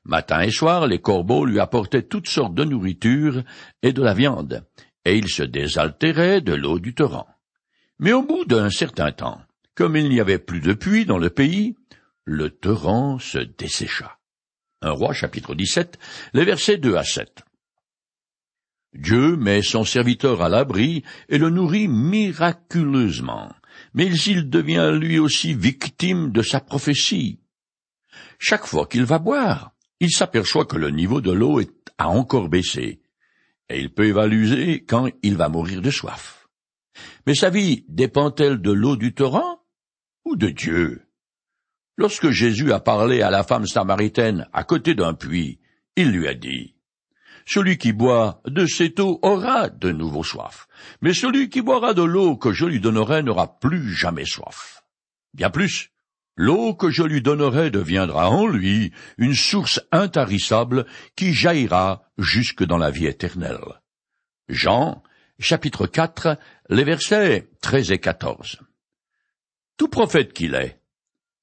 Matin 0.03 0.41
et 0.41 0.49
soir, 0.49 0.87
les 0.87 0.99
corbeaux 0.99 1.45
lui 1.45 1.59
apportaient 1.59 2.07
toutes 2.07 2.29
sortes 2.29 2.55
de 2.55 2.63
nourriture 2.63 3.43
et 3.83 3.93
de 3.93 4.01
la 4.01 4.15
viande, 4.15 4.65
et 5.05 5.15
il 5.15 5.29
se 5.29 5.43
désaltérait 5.43 6.41
de 6.41 6.55
l'eau 6.55 6.79
du 6.79 6.95
torrent. 6.95 7.27
Mais 7.99 8.11
au 8.11 8.23
bout 8.23 8.45
d'un 8.45 8.71
certain 8.71 9.11
temps, 9.11 9.39
comme 9.75 9.95
il 9.95 10.09
n'y 10.09 10.19
avait 10.19 10.39
plus 10.39 10.61
de 10.61 10.73
puits 10.73 11.05
dans 11.05 11.19
le 11.19 11.29
pays, 11.29 11.75
le 12.25 12.49
torrent 12.49 13.19
se 13.19 13.37
dessécha. 13.37 14.17
Un 14.81 14.91
roi 14.91 15.13
chapitre 15.13 15.55
17, 15.55 15.99
les 16.33 16.43
versets 16.43 16.77
2 16.77 16.95
à 16.95 17.03
7. 17.03 17.43
Dieu 18.93 19.35
met 19.35 19.61
son 19.61 19.83
serviteur 19.83 20.41
à 20.41 20.49
l'abri 20.49 21.03
et 21.29 21.37
le 21.37 21.49
nourrit 21.49 21.87
miraculeusement, 21.87 23.53
mais 23.93 24.11
il 24.11 24.49
devient 24.49 24.91
lui 24.99 25.19
aussi 25.19 25.53
victime 25.53 26.31
de 26.31 26.41
sa 26.41 26.59
prophétie. 26.59 27.39
Chaque 28.39 28.65
fois 28.65 28.87
qu'il 28.87 29.05
va 29.05 29.19
boire, 29.19 29.71
il 29.99 30.11
s'aperçoit 30.11 30.65
que 30.65 30.77
le 30.77 30.89
niveau 30.89 31.21
de 31.21 31.31
l'eau 31.31 31.61
a 31.97 32.09
encore 32.09 32.49
baissé, 32.49 33.01
et 33.69 33.79
il 33.79 33.93
peut 33.93 34.05
évaluer 34.05 34.83
quand 34.83 35.09
il 35.23 35.35
va 35.35 35.49
mourir 35.49 35.81
de 35.81 35.91
soif. 35.91 36.47
Mais 37.27 37.35
sa 37.35 37.49
vie 37.49 37.85
dépend-elle 37.87 38.61
de 38.61 38.71
l'eau 38.71 38.95
du 38.95 39.13
torrent 39.13 39.63
ou 40.23 40.35
de 40.35 40.49
Dieu? 40.49 41.04
Lorsque 41.97 42.29
Jésus 42.29 42.73
a 42.73 42.79
parlé 42.79 43.21
à 43.21 43.29
la 43.29 43.43
femme 43.43 43.65
samaritaine 43.65 44.47
à 44.53 44.63
côté 44.63 44.95
d'un 44.95 45.13
puits, 45.13 45.59
il 45.95 46.11
lui 46.11 46.27
a 46.27 46.33
dit 46.33 46.75
Celui 47.45 47.77
qui 47.77 47.93
boit 47.93 48.41
de 48.45 48.65
cette 48.65 48.99
eau 48.99 49.19
aura 49.21 49.69
de 49.69 49.91
nouveau 49.91 50.23
soif, 50.23 50.67
mais 51.01 51.13
celui 51.13 51.49
qui 51.49 51.61
boira 51.61 51.93
de 51.93 52.03
l'eau 52.03 52.35
que 52.35 52.51
je 52.51 52.65
lui 52.65 52.79
donnerai 52.79 53.23
n'aura 53.23 53.59
plus 53.59 53.93
jamais 53.93 54.25
soif. 54.25 54.83
Bien 55.33 55.49
plus, 55.49 55.91
L'eau 56.37 56.75
que 56.75 56.89
je 56.89 57.03
lui 57.03 57.21
donnerai 57.21 57.71
deviendra 57.71 58.29
en 58.29 58.45
lui 58.45 58.91
une 59.17 59.35
source 59.35 59.79
intarissable 59.91 60.85
qui 61.15 61.33
jaillira 61.33 62.03
jusque 62.17 62.65
dans 62.65 62.77
la 62.77 62.91
vie 62.91 63.05
éternelle. 63.05 63.61
Jean, 64.49 65.01
chapitre 65.39 65.87
4, 65.87 66.37
les 66.69 66.83
versets 66.83 67.49
13 67.61 67.91
et 67.91 67.99
14. 67.99 68.59
Tout 69.77 69.87
prophète 69.87 70.33
qu'il 70.33 70.55
est, 70.55 70.81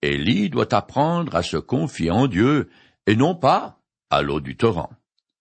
Élie 0.02 0.50
doit 0.50 0.75
apprendre 0.75 1.35
à 1.37 1.42
se 1.42 1.56
confier 1.56 2.11
en 2.11 2.26
Dieu 2.26 2.68
et 3.06 3.16
non 3.16 3.35
pas 3.35 3.80
à 4.11 4.23
l'eau 4.23 4.40
du 4.40 4.56
torrent. 4.56 4.90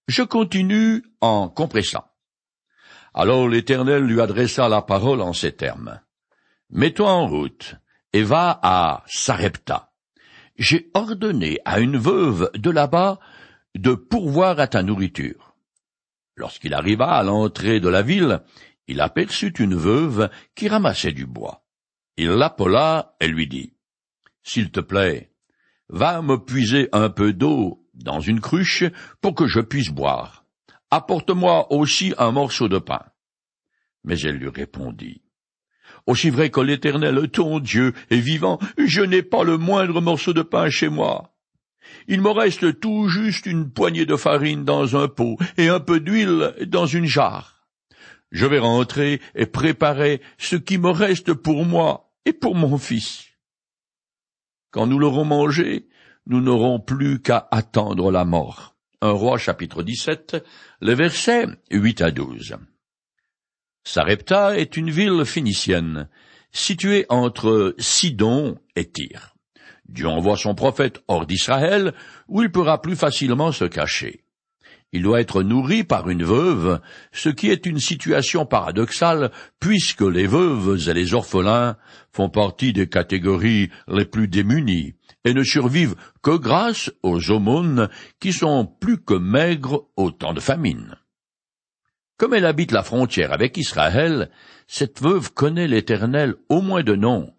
Je 0.08 0.24
continue 0.24 1.04
en 1.20 1.50
compressant. 1.50 2.06
Alors 3.14 3.50
l'Éternel 3.50 4.04
lui 4.04 4.22
adressa 4.22 4.70
la 4.70 4.82
parole 4.82 5.22
en 5.22 5.34
ces 5.34 5.52
termes. 5.52 6.00
Mets-toi 6.70 7.12
en 7.12 7.28
route, 7.28 7.76
et 8.14 8.24
va 8.24 8.60
à 8.62 9.04
Sarepta. 9.08 9.92
J'ai 10.58 10.90
ordonné 10.94 11.60
à 11.66 11.80
une 11.80 11.98
veuve 11.98 12.52
de 12.56 12.70
là-bas 12.70 13.20
de 13.76 13.94
pourvoir 13.94 14.60
à 14.60 14.68
ta 14.68 14.84
nourriture. 14.84 15.56
Lorsqu'il 16.36 16.74
arriva 16.74 17.12
à 17.12 17.24
l'entrée 17.24 17.80
de 17.80 17.90
la 17.90 18.02
ville, 18.02 18.42
il 18.88 19.02
aperçut 19.02 19.54
une 19.60 19.76
veuve 19.76 20.30
qui 20.56 20.68
ramassait 20.68 21.14
du 21.14 21.26
bois. 21.26 21.64
Il 22.18 22.30
l'appela 22.30 23.16
et 23.20 23.28
lui 23.28 23.48
dit, 23.48 23.74
S'il 24.44 24.72
te 24.72 24.80
plaît, 24.80 25.32
va 25.90 26.22
me 26.22 26.38
puiser 26.38 26.90
un 26.94 27.10
peu 27.10 27.34
d'eau 27.34 27.88
dans 27.94 28.20
une 28.20 28.40
cruche 28.40 28.84
pour 29.22 29.36
que 29.36 29.48
je 29.48 29.60
puisse 29.60 29.90
boire. 29.90 30.46
Apporte-moi 30.90 31.72
aussi 31.72 32.14
un 32.18 32.32
morceau 32.32 32.68
de 32.68 32.80
pain. 32.80 33.04
Mais 34.04 34.20
elle 34.22 34.38
lui 34.38 34.50
répondit, 34.50 35.22
aussi 36.08 36.30
vrai 36.30 36.50
que 36.50 36.62
l'Éternel, 36.62 37.30
ton 37.30 37.60
Dieu, 37.60 37.94
est 38.10 38.20
vivant, 38.20 38.60
je 38.78 39.02
n'ai 39.02 39.22
pas 39.22 39.44
le 39.44 39.58
moindre 39.58 40.02
morceau 40.02 40.34
de 40.34 40.42
pain 40.42 40.70
chez 40.70 40.90
moi. 40.90 41.36
Il 42.08 42.22
me 42.22 42.30
reste 42.30 42.80
tout 42.80 43.08
juste 43.08 43.46
une 43.46 43.72
poignée 43.72 44.06
de 44.06 44.16
farine 44.16 44.64
dans 44.64 44.96
un 44.96 45.08
pot 45.08 45.38
et 45.58 45.68
un 45.68 45.80
peu 45.80 46.00
d'huile 46.00 46.54
dans 46.68 46.86
une 46.86 47.06
jarre. 47.06 47.68
Je 48.32 48.46
vais 48.46 48.60
rentrer 48.60 49.22
et 49.36 49.46
préparer 49.46 50.22
ce 50.38 50.56
qui 50.56 50.78
me 50.78 50.90
reste 50.90 51.34
pour 51.34 51.66
moi 51.66 52.14
et 52.26 52.34
pour 52.34 52.56
mon 52.56 52.78
fils. 52.78 53.31
Quand 54.72 54.88
nous 54.88 55.00
l'aurons 55.00 55.26
mangé, 55.26 55.88
nous 56.28 56.40
n'aurons 56.40 56.80
plus 56.80 57.22
qu'à 57.22 57.48
attendre 57.52 58.10
la 58.10 58.24
mort. 58.24 58.76
Un 59.02 59.12
roi 59.12 59.38
chapitre 59.38 59.84
17, 59.84 60.38
le 60.80 60.94
verset 60.94 61.46
8 61.72 62.02
à 62.02 62.12
12. 62.12 62.56
Sarepta 63.84 64.58
est 64.58 64.78
une 64.78 64.90
ville 64.90 65.26
phénicienne, 65.26 66.08
située 66.54 67.06
entre 67.10 67.76
Sidon 67.80 68.60
et 68.78 68.90
Tyr. 68.90 69.36
Dieu 69.90 70.08
envoie 70.08 70.38
son 70.38 70.56
prophète 70.56 71.04
hors 71.10 71.26
d'Israël, 71.26 71.94
où 72.30 72.42
il 72.42 72.50
pourra 72.50 72.82
plus 72.82 72.96
facilement 72.96 73.52
se 73.52 73.66
cacher. 73.66 74.21
Il 74.94 75.04
doit 75.04 75.22
être 75.22 75.42
nourri 75.42 75.86
par 75.86 76.10
une 76.10 76.24
veuve, 76.24 76.82
ce 77.14 77.30
qui 77.30 77.50
est 77.50 77.66
une 77.66 77.80
situation 77.80 78.46
paradoxale, 78.46 79.32
puisque 79.60 80.02
les 80.02 80.28
veuves 80.28 80.90
et 80.90 80.94
les 80.94 81.14
orphelins 81.14 81.78
font 82.12 82.30
partie 82.30 82.74
des 82.74 82.90
catégories 82.90 83.70
les 83.88 84.06
plus 84.06 84.28
démunies, 84.28 84.96
et 85.24 85.34
ne 85.34 85.44
survivent 85.44 85.96
que 86.22 86.36
grâce 86.36 86.92
aux 87.04 87.32
aumônes 87.32 87.88
qui 88.20 88.34
sont 88.34 88.66
plus 88.66 89.02
que 89.02 89.14
maigres 89.14 89.88
au 89.96 90.12
temps 90.12 90.34
de 90.34 90.42
famine. 90.42 90.98
Comme 92.18 92.34
elle 92.34 92.46
habite 92.46 92.72
la 92.72 92.84
frontière 92.84 93.32
avec 93.32 93.58
Israël, 93.58 94.30
cette 94.68 95.02
veuve 95.02 95.34
connaît 95.34 95.68
l'Éternel 95.68 96.36
au 96.50 96.62
moins 96.62 96.84
de 96.84 96.96
nom. 96.96 97.34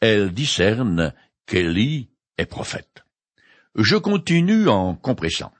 Elle 0.00 0.32
discerne 0.32 1.14
qu'Élie 1.46 2.10
est 2.36 2.46
prophète. 2.46 3.04
Je 3.76 3.96
continue 3.96 4.68
en 4.68 4.94
compressant. 4.94 5.52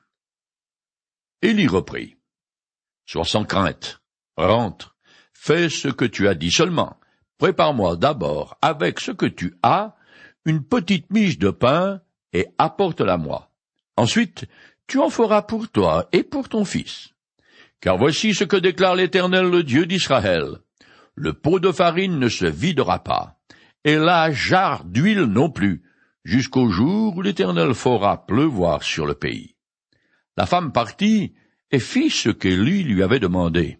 Élie 1.42 1.66
reprit. 1.66 2.16
Sois 3.04 3.24
sans 3.24 3.44
crainte, 3.44 4.00
rentre, 4.36 4.96
fais 5.32 5.68
ce 5.68 5.88
que 5.88 6.04
tu 6.04 6.28
as 6.28 6.34
dit 6.34 6.50
seulement. 6.50 6.98
Prépare-moi 7.38 7.96
d'abord, 7.96 8.56
avec 8.62 9.00
ce 9.00 9.12
que 9.12 9.26
tu 9.26 9.54
as, 9.62 9.96
une 10.44 10.64
petite 10.64 11.10
miche 11.10 11.38
de 11.38 11.50
pain, 11.50 12.00
et 12.32 12.46
apporte-la 12.58 13.18
moi. 13.18 13.50
Ensuite, 13.96 14.46
tu 14.86 14.98
en 14.98 15.10
feras 15.10 15.42
pour 15.42 15.68
toi 15.68 16.08
et 16.12 16.22
pour 16.22 16.48
ton 16.48 16.64
fils. 16.64 17.10
Car 17.80 17.98
voici 17.98 18.34
ce 18.34 18.44
que 18.44 18.56
déclare 18.56 18.94
l'Éternel, 18.94 19.50
le 19.50 19.62
Dieu 19.62 19.86
d'Israël. 19.86 20.58
Le 21.14 21.32
pot 21.32 21.60
de 21.60 21.72
farine 21.72 22.18
ne 22.18 22.28
se 22.28 22.46
videra 22.46 23.02
pas, 23.02 23.38
et 23.84 23.96
la 23.96 24.30
jarre 24.30 24.84
d'huile 24.84 25.24
non 25.24 25.50
plus, 25.50 25.82
jusqu'au 26.24 26.68
jour 26.68 27.16
où 27.16 27.22
l'Éternel 27.22 27.74
fera 27.74 28.26
pleuvoir 28.26 28.82
sur 28.82 29.06
le 29.06 29.14
pays. 29.14 29.55
La 30.36 30.46
femme 30.46 30.72
partit 30.72 31.34
et 31.70 31.78
fit 31.78 32.10
ce 32.10 32.28
qu'Élie 32.28 32.84
lui 32.84 33.02
avait 33.02 33.20
demandé. 33.20 33.78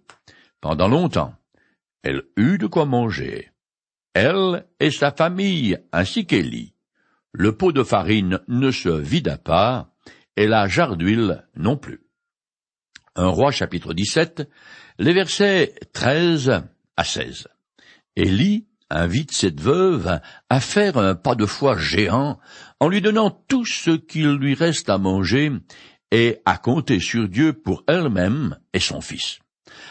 Pendant 0.60 0.88
longtemps, 0.88 1.34
elle 2.02 2.22
eut 2.36 2.58
de 2.58 2.66
quoi 2.66 2.86
manger. 2.86 3.52
Elle 4.14 4.66
et 4.80 4.90
sa 4.90 5.12
famille, 5.12 5.78
ainsi 5.92 6.26
qu'Élie. 6.26 6.74
Le 7.32 7.56
pot 7.56 7.72
de 7.72 7.82
farine 7.82 8.40
ne 8.48 8.70
se 8.70 8.88
vida 8.88 9.36
pas, 9.36 9.92
et 10.36 10.46
la 10.46 10.68
jarre 10.68 10.96
d'huile 10.96 11.46
non 11.54 11.76
plus. 11.76 12.06
Un 13.14 13.28
roi 13.28 13.50
chapitre 13.50 13.92
17, 13.92 14.48
les 14.98 15.12
versets 15.12 15.74
13 15.92 16.62
à 16.96 17.04
16. 17.04 17.48
Élie 18.16 18.66
invite 18.88 19.32
cette 19.32 19.60
veuve 19.60 20.20
à 20.48 20.60
faire 20.60 20.96
un 20.96 21.14
pas 21.14 21.34
de 21.34 21.44
foi 21.44 21.76
géant 21.76 22.38
en 22.80 22.88
lui 22.88 23.00
donnant 23.02 23.30
tout 23.30 23.66
ce 23.66 23.90
qu'il 23.90 24.34
lui 24.34 24.54
reste 24.54 24.88
à 24.88 24.98
manger 24.98 25.50
et 26.10 26.40
à 26.44 26.58
compter 26.58 27.00
sur 27.00 27.28
Dieu 27.28 27.52
pour 27.52 27.84
elle-même 27.86 28.58
et 28.72 28.80
son 28.80 29.00
fils. 29.00 29.40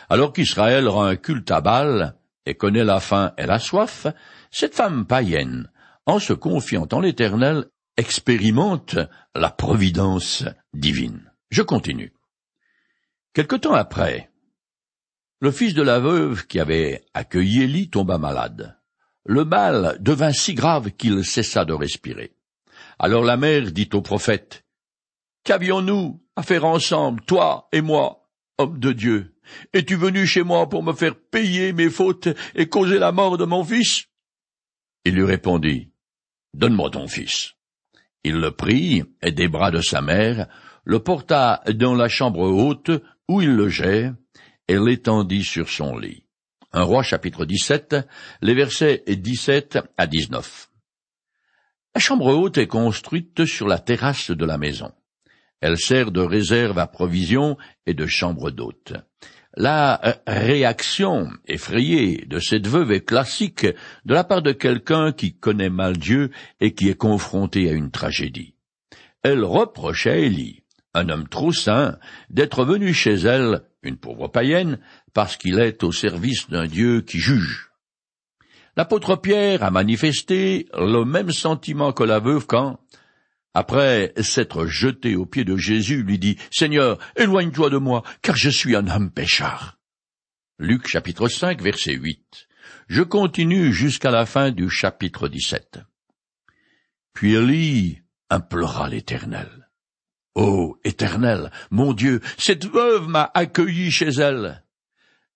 Alors 0.10 0.34
qu'Israël 0.34 0.88
rend 0.88 1.03
un 1.03 1.15
culte 1.15 1.51
à 1.51 1.62
Baal 1.62 2.15
et 2.45 2.55
connaît 2.55 2.84
la 2.84 3.00
faim 3.00 3.34
et 3.38 3.45
la 3.45 3.60
soif, 3.60 4.07
cette 4.51 4.75
femme 4.75 5.05
païenne, 5.05 5.69
en 6.05 6.19
se 6.19 6.34
confiant 6.34 6.88
en 6.91 7.00
l'Éternel, 7.00 7.65
expérimente 7.98 8.98
la 9.34 9.50
providence 9.50 10.43
divine. 10.74 11.31
Je 11.50 11.62
continue. 11.62 12.13
Quelque 13.34 13.55
temps 13.55 13.74
après, 13.74 14.29
le 15.39 15.51
fils 15.51 15.74
de 15.74 15.81
la 15.81 16.00
veuve 16.00 16.48
qui 16.48 16.60
avait 16.60 17.03
accueilli 17.13 17.63
Élie 17.63 17.89
tomba 17.89 18.17
malade. 18.17 18.77
Le 19.25 19.43
mal 19.43 19.98
devint 20.00 20.31
si 20.31 20.53
grave 20.53 20.91
qu'il 20.91 21.25
cessa 21.25 21.65
de 21.65 21.74
respirer. 21.74 22.36
Alors 23.00 23.24
la 23.24 23.38
mère 23.38 23.72
dit 23.72 23.89
au 23.93 24.01
prophète, 24.01 24.64
Qu'avions-nous 25.45 26.23
à 26.35 26.41
faire 26.41 26.65
ensemble, 26.65 27.21
toi 27.21 27.69
et 27.71 27.81
moi, 27.81 28.27
homme 28.57 28.79
de 28.79 28.91
Dieu? 28.91 29.35
Es-tu 29.73 29.95
venu 29.95 30.25
chez 30.25 30.41
moi 30.41 30.67
pour 30.67 30.81
me 30.81 30.91
faire 30.91 31.13
payer 31.15 31.71
mes 31.71 31.91
fautes 31.91 32.29
et 32.55 32.67
causer 32.67 32.97
la 32.97 33.11
mort 33.11 33.37
de 33.37 33.45
mon 33.45 33.63
fils? 33.63 34.05
Il 35.05 35.13
lui 35.13 35.23
répondit, 35.23 35.91
Donne-moi 36.55 36.89
ton 36.89 37.07
fils. 37.07 37.53
Il 38.23 38.37
le 38.37 38.51
prit, 38.51 39.03
et 39.21 39.31
des 39.31 39.47
bras 39.47 39.69
de 39.69 39.81
sa 39.81 40.01
mère, 40.01 40.47
le 40.83 40.97
porta 40.97 41.61
dans 41.75 41.93
la 41.93 42.09
chambre 42.09 42.39
haute 42.39 42.89
où 43.29 43.39
il 43.43 43.51
logeait, 43.55 44.11
et 44.67 44.79
l'étendit 44.79 45.43
sur 45.43 45.69
son 45.69 45.95
lit. 45.95 46.25
Un 46.71 46.81
roi 46.81 47.03
chapitre 47.03 47.45
17, 47.45 47.97
les 48.41 48.55
versets 48.55 49.03
17 49.07 49.77
à 49.95 50.07
19. 50.07 50.71
La 51.93 52.01
chambre 52.01 52.33
haute 52.35 52.57
est 52.57 52.67
construite 52.67 53.45
sur 53.45 53.67
la 53.67 53.77
terrasse 53.77 54.31
de 54.31 54.45
la 54.45 54.57
maison. 54.57 54.91
Elle 55.65 55.79
sert 55.79 56.12
de 56.12 56.22
réserve 56.22 56.77
à 56.77 56.86
provisions 56.86 57.57
et 57.88 57.95
de 57.95 58.05
chambre 58.05 58.51
d'hôte. 58.51 58.93
La 59.57 60.19
réaction 60.27 61.31
effrayée 61.48 62.24
de 62.27 62.38
cette 62.38 62.67
veuve 62.67 62.91
est 62.91 63.03
classique 63.03 63.65
de 64.05 64.13
la 64.13 64.24
part 64.24 64.43
de 64.43 64.51
quelqu'un 64.51 65.12
qui 65.12 65.34
connaît 65.34 65.72
mal 65.72 65.98
Dieu 65.98 66.29
et 66.62 66.75
qui 66.75 66.88
est 66.88 66.93
confronté 66.93 67.67
à 67.67 67.74
une 67.74 67.89
tragédie. 67.89 68.53
Elle 69.24 69.43
reproche 69.43 70.05
à 70.05 70.15
Élie, 70.17 70.62
un 70.93 71.10
homme 71.10 71.27
trop 71.27 71.51
saint, 71.51 71.98
d'être 72.29 72.63
venu 72.63 72.93
chez 72.93 73.15
elle, 73.15 73.63
une 73.81 73.98
pauvre 73.98 74.27
païenne, 74.27 74.77
parce 75.15 75.36
qu'il 75.36 75.57
est 75.57 75.84
au 75.84 75.91
service 75.91 76.48
d'un 76.48 76.67
Dieu 76.67 77.01
qui 77.01 77.17
juge. 77.17 77.72
L'apôtre 78.77 79.15
Pierre 79.15 79.63
a 79.63 79.72
manifesté 79.72 80.67
le 80.77 81.05
même 81.05 81.31
sentiment 81.31 81.91
que 81.91 82.03
la 82.03 82.19
veuve 82.19 82.45
quand, 82.45 82.77
après 83.55 84.13
s'être 84.21 84.67
jeté 84.67 85.15
aux 85.15 85.25
pieds 85.25 85.45
de 85.45 85.55
Jésus, 85.55 86.03
lui 86.03 86.19
dit, 86.19 86.38
Seigneur, 86.51 87.00
éloigne-toi 87.15 87.69
de 87.69 87.77
moi, 87.77 88.03
car 88.21 88.35
je 88.35 88.50
suis 88.50 88.75
un 88.75 88.88
homme 88.88 89.09
péchard. 89.09 89.79
Luc 90.59 90.88
chapitre 90.88 91.29
5 91.29 91.62
verset 91.62 91.93
8. 91.93 92.48
Je 92.87 93.01
continue 93.01 93.74
jusqu'à 93.74 94.11
la 94.11 94.25
fin 94.25 94.51
du 94.51 94.70
chapitre 94.70 95.29
17. 95.29 95.79
Puis 97.13 97.33
Élie 97.33 98.01
implora 98.29 98.89
l'Éternel. 98.89 99.70
Ô 100.35 100.77
Éternel, 100.83 101.50
mon 101.72 101.94
Dieu, 101.94 102.20
cette 102.37 102.65
veuve 102.65 103.07
m'a 103.07 103.31
accueilli 103.33 103.89
chez 103.89 104.09
elle. 104.09 104.63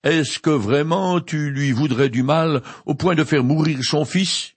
Est-ce 0.04 0.40
que 0.40 0.50
vraiment 0.50 1.22
tu 1.22 1.52
lui 1.52 1.72
voudrais 1.72 2.10
du 2.10 2.24
mal 2.24 2.64
au 2.86 2.96
point 2.96 3.16
de 3.16 3.24
faire 3.24 3.46
mourir 3.46 3.82
son 3.82 4.04
fils? 4.04 4.56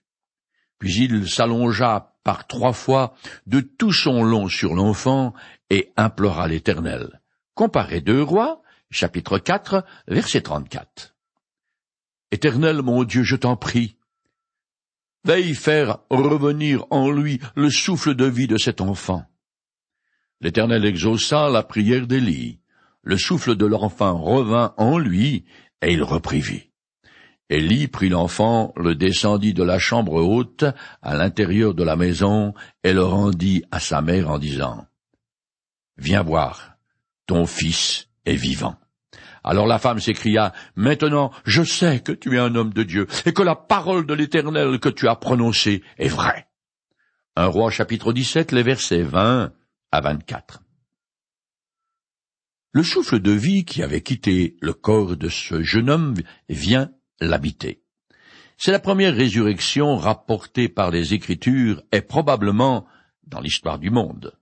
Puis 0.79 0.95
il 0.95 1.29
s'allongea 1.29 2.12
par 2.23 2.47
trois 2.47 2.73
fois 2.73 3.15
de 3.47 3.59
tout 3.59 3.93
son 3.93 4.23
long 4.23 4.47
sur 4.47 4.73
l'enfant 4.73 5.33
et 5.69 5.91
implora 5.97 6.47
l'Éternel. 6.47 7.21
Comparez 7.53 8.01
deux 8.01 8.21
rois, 8.21 8.61
chapitre 8.89 9.37
4, 9.37 9.85
verset 10.07 10.41
34. 10.41 11.15
Éternel 12.31 12.81
mon 12.81 13.03
Dieu, 13.03 13.23
je 13.23 13.35
t'en 13.35 13.55
prie, 13.55 13.97
veille 15.25 15.55
faire 15.55 15.99
revenir 16.09 16.85
en 16.89 17.09
lui 17.09 17.39
le 17.55 17.69
souffle 17.69 18.15
de 18.15 18.25
vie 18.25 18.47
de 18.47 18.57
cet 18.57 18.81
enfant. 18.81 19.25
L'Éternel 20.41 20.85
exauça 20.85 21.49
la 21.49 21.63
prière 21.63 22.07
d'Élie. 22.07 22.59
Le 23.01 23.17
souffle 23.17 23.55
de 23.55 23.65
l'enfant 23.65 24.17
revint 24.17 24.73
en 24.77 24.97
lui, 24.97 25.45
et 25.81 25.93
il 25.93 26.03
reprit 26.03 26.41
vie. 26.41 26.69
Élie 27.49 27.87
prit 27.87 28.09
l'enfant, 28.09 28.73
le 28.77 28.95
descendit 28.95 29.53
de 29.53 29.63
la 29.63 29.77
chambre 29.77 30.13
haute 30.13 30.65
à 31.01 31.15
l'intérieur 31.15 31.73
de 31.73 31.83
la 31.83 31.95
maison 31.95 32.53
et 32.83 32.93
le 32.93 33.03
rendit 33.03 33.63
à 33.71 33.79
sa 33.79 34.01
mère 34.01 34.29
en 34.29 34.39
disant 34.39 34.87
Viens 35.97 36.23
voir, 36.23 36.77
ton 37.25 37.45
fils 37.45 38.07
est 38.25 38.35
vivant. 38.35 38.75
Alors 39.43 39.67
la 39.67 39.77
femme 39.77 39.99
s'écria 39.99 40.53
Maintenant 40.75 41.31
je 41.45 41.63
sais 41.63 41.99
que 41.99 42.13
tu 42.13 42.35
es 42.35 42.39
un 42.39 42.55
homme 42.55 42.73
de 42.73 42.83
Dieu 42.83 43.07
et 43.25 43.33
que 43.33 43.43
la 43.43 43.55
parole 43.55 44.05
de 44.05 44.13
l'Éternel 44.13 44.79
que 44.79 44.89
tu 44.89 45.07
as 45.07 45.15
prononcée 45.15 45.83
est 45.97 46.07
vraie. 46.07 46.47
Un 47.35 47.47
roi 47.47 47.71
chapitre 47.71 48.13
17, 48.13 48.51
les 48.51 48.63
versets 48.63 49.03
20 49.03 49.51
à 49.91 50.01
24. 50.01 50.61
Le 52.71 52.83
souffle 52.83 53.19
de 53.19 53.31
vie 53.31 53.65
qui 53.65 53.83
avait 53.83 54.01
quitté 54.01 54.55
le 54.61 54.73
corps 54.73 55.17
de 55.17 55.29
ce 55.29 55.61
jeune 55.61 55.89
homme 55.89 56.15
vient 56.49 56.89
l'habiter. 57.19 57.81
C'est 58.57 58.71
la 58.71 58.79
première 58.79 59.15
résurrection 59.15 59.97
rapportée 59.97 60.69
par 60.69 60.91
les 60.91 61.13
Écritures 61.13 61.81
et 61.91 62.01
probablement 62.01 62.85
dans 63.27 63.41
l'histoire 63.41 63.79
du 63.79 63.89
monde. 63.89 64.33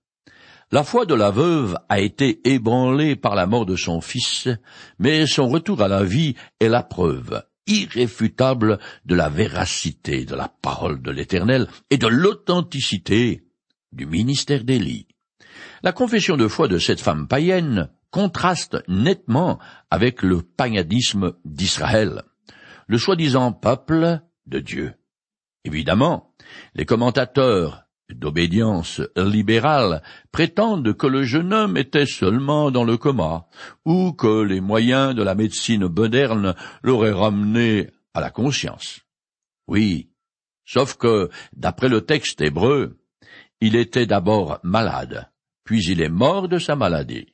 La 0.71 0.83
foi 0.83 1.05
de 1.05 1.13
la 1.13 1.31
veuve 1.31 1.77
a 1.89 1.99
été 1.99 2.39
ébranlée 2.49 3.15
par 3.15 3.35
la 3.35 3.45
mort 3.45 3.65
de 3.65 3.75
son 3.75 3.99
fils, 3.99 4.47
mais 4.99 5.25
son 5.27 5.47
retour 5.47 5.81
à 5.81 5.87
la 5.87 6.03
vie 6.03 6.35
est 6.59 6.69
la 6.69 6.83
preuve 6.83 7.43
irréfutable 7.67 8.79
de 9.05 9.15
la 9.15 9.29
véracité 9.29 10.25
de 10.25 10.35
la 10.35 10.49
parole 10.61 11.01
de 11.01 11.11
l'Éternel 11.11 11.67
et 11.89 11.97
de 11.97 12.07
l'authenticité 12.07 13.43
du 13.91 14.05
ministère 14.05 14.63
d'Élie. 14.63 15.07
La 15.83 15.91
confession 15.91 16.37
de 16.37 16.47
foi 16.47 16.67
de 16.67 16.77
cette 16.77 17.01
femme 17.01 17.27
païenne 17.27 17.89
contraste 18.09 18.77
nettement 18.87 19.59
avec 19.89 20.21
le 20.21 20.41
paganisme 20.41 21.33
d'Israël 21.45 22.23
le 22.91 22.97
soi-disant 22.97 23.53
peuple 23.53 24.19
de 24.47 24.59
Dieu. 24.59 24.95
Évidemment, 25.63 26.35
les 26.75 26.85
commentateurs 26.85 27.85
d'obédience 28.09 29.01
libérale 29.15 30.03
prétendent 30.33 30.93
que 30.97 31.07
le 31.07 31.23
jeune 31.23 31.53
homme 31.53 31.77
était 31.77 32.05
seulement 32.05 32.69
dans 32.69 32.83
le 32.83 32.97
coma, 32.97 33.47
ou 33.85 34.11
que 34.11 34.43
les 34.43 34.59
moyens 34.59 35.15
de 35.15 35.23
la 35.23 35.35
médecine 35.35 35.87
moderne 35.87 36.53
l'auraient 36.83 37.13
ramené 37.13 37.87
à 38.13 38.19
la 38.19 38.29
conscience. 38.29 38.99
Oui, 39.69 40.09
sauf 40.65 40.97
que, 40.97 41.29
d'après 41.53 41.87
le 41.87 42.01
texte 42.01 42.41
hébreu, 42.41 42.99
il 43.61 43.77
était 43.77 44.05
d'abord 44.05 44.59
malade, 44.63 45.31
puis 45.63 45.81
il 45.85 46.01
est 46.01 46.09
mort 46.09 46.49
de 46.49 46.59
sa 46.59 46.75
maladie. 46.75 47.33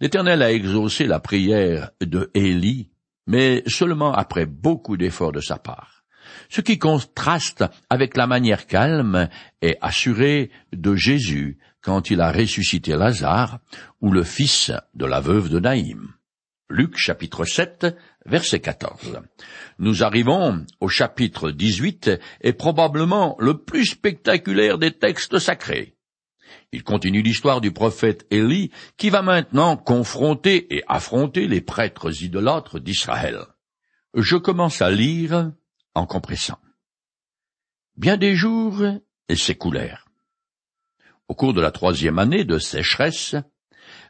L'Éternel 0.00 0.42
a 0.42 0.50
exaucé 0.50 1.06
la 1.06 1.20
prière 1.20 1.92
de 2.00 2.32
Élie 2.34 2.90
mais 3.26 3.62
seulement 3.66 4.12
après 4.12 4.46
beaucoup 4.46 4.96
d'efforts 4.96 5.32
de 5.32 5.40
sa 5.40 5.56
part, 5.56 6.04
ce 6.48 6.60
qui 6.60 6.78
contraste 6.78 7.64
avec 7.90 8.16
la 8.16 8.26
manière 8.26 8.66
calme 8.66 9.28
et 9.62 9.76
assurée 9.80 10.50
de 10.72 10.94
Jésus 10.94 11.58
quand 11.82 12.10
il 12.10 12.20
a 12.20 12.32
ressuscité 12.32 12.96
Lazare 12.96 13.58
ou 14.00 14.10
le 14.10 14.24
fils 14.24 14.72
de 14.94 15.04
la 15.04 15.20
veuve 15.20 15.50
de 15.50 15.60
Naïm. 15.60 16.14
Luc 16.70 16.96
chapitre 16.96 17.44
7 17.44 17.94
verset 18.24 18.60
14. 18.60 19.20
Nous 19.78 20.02
arrivons 20.02 20.64
au 20.80 20.88
chapitre 20.88 21.50
18 21.50 22.10
et 22.40 22.52
probablement 22.54 23.36
le 23.38 23.58
plus 23.58 23.84
spectaculaire 23.84 24.78
des 24.78 24.92
textes 24.92 25.38
sacrés. 25.38 25.93
Il 26.72 26.82
continue 26.82 27.22
l'histoire 27.22 27.60
du 27.60 27.72
prophète 27.72 28.26
Élie, 28.30 28.70
qui 28.96 29.10
va 29.10 29.22
maintenant 29.22 29.76
confronter 29.76 30.74
et 30.74 30.82
affronter 30.88 31.46
les 31.46 31.60
prêtres 31.60 32.22
idolâtres 32.22 32.80
d'Israël. 32.80 33.40
Je 34.14 34.36
commence 34.36 34.82
à 34.82 34.90
lire 34.90 35.52
en 35.94 36.06
compressant. 36.06 36.58
Bien 37.96 38.16
des 38.16 38.34
jours 38.34 38.82
s'écoulèrent. 39.34 40.06
Au 41.28 41.34
cours 41.34 41.54
de 41.54 41.60
la 41.60 41.70
troisième 41.70 42.18
année 42.18 42.44
de 42.44 42.58
sécheresse, 42.58 43.36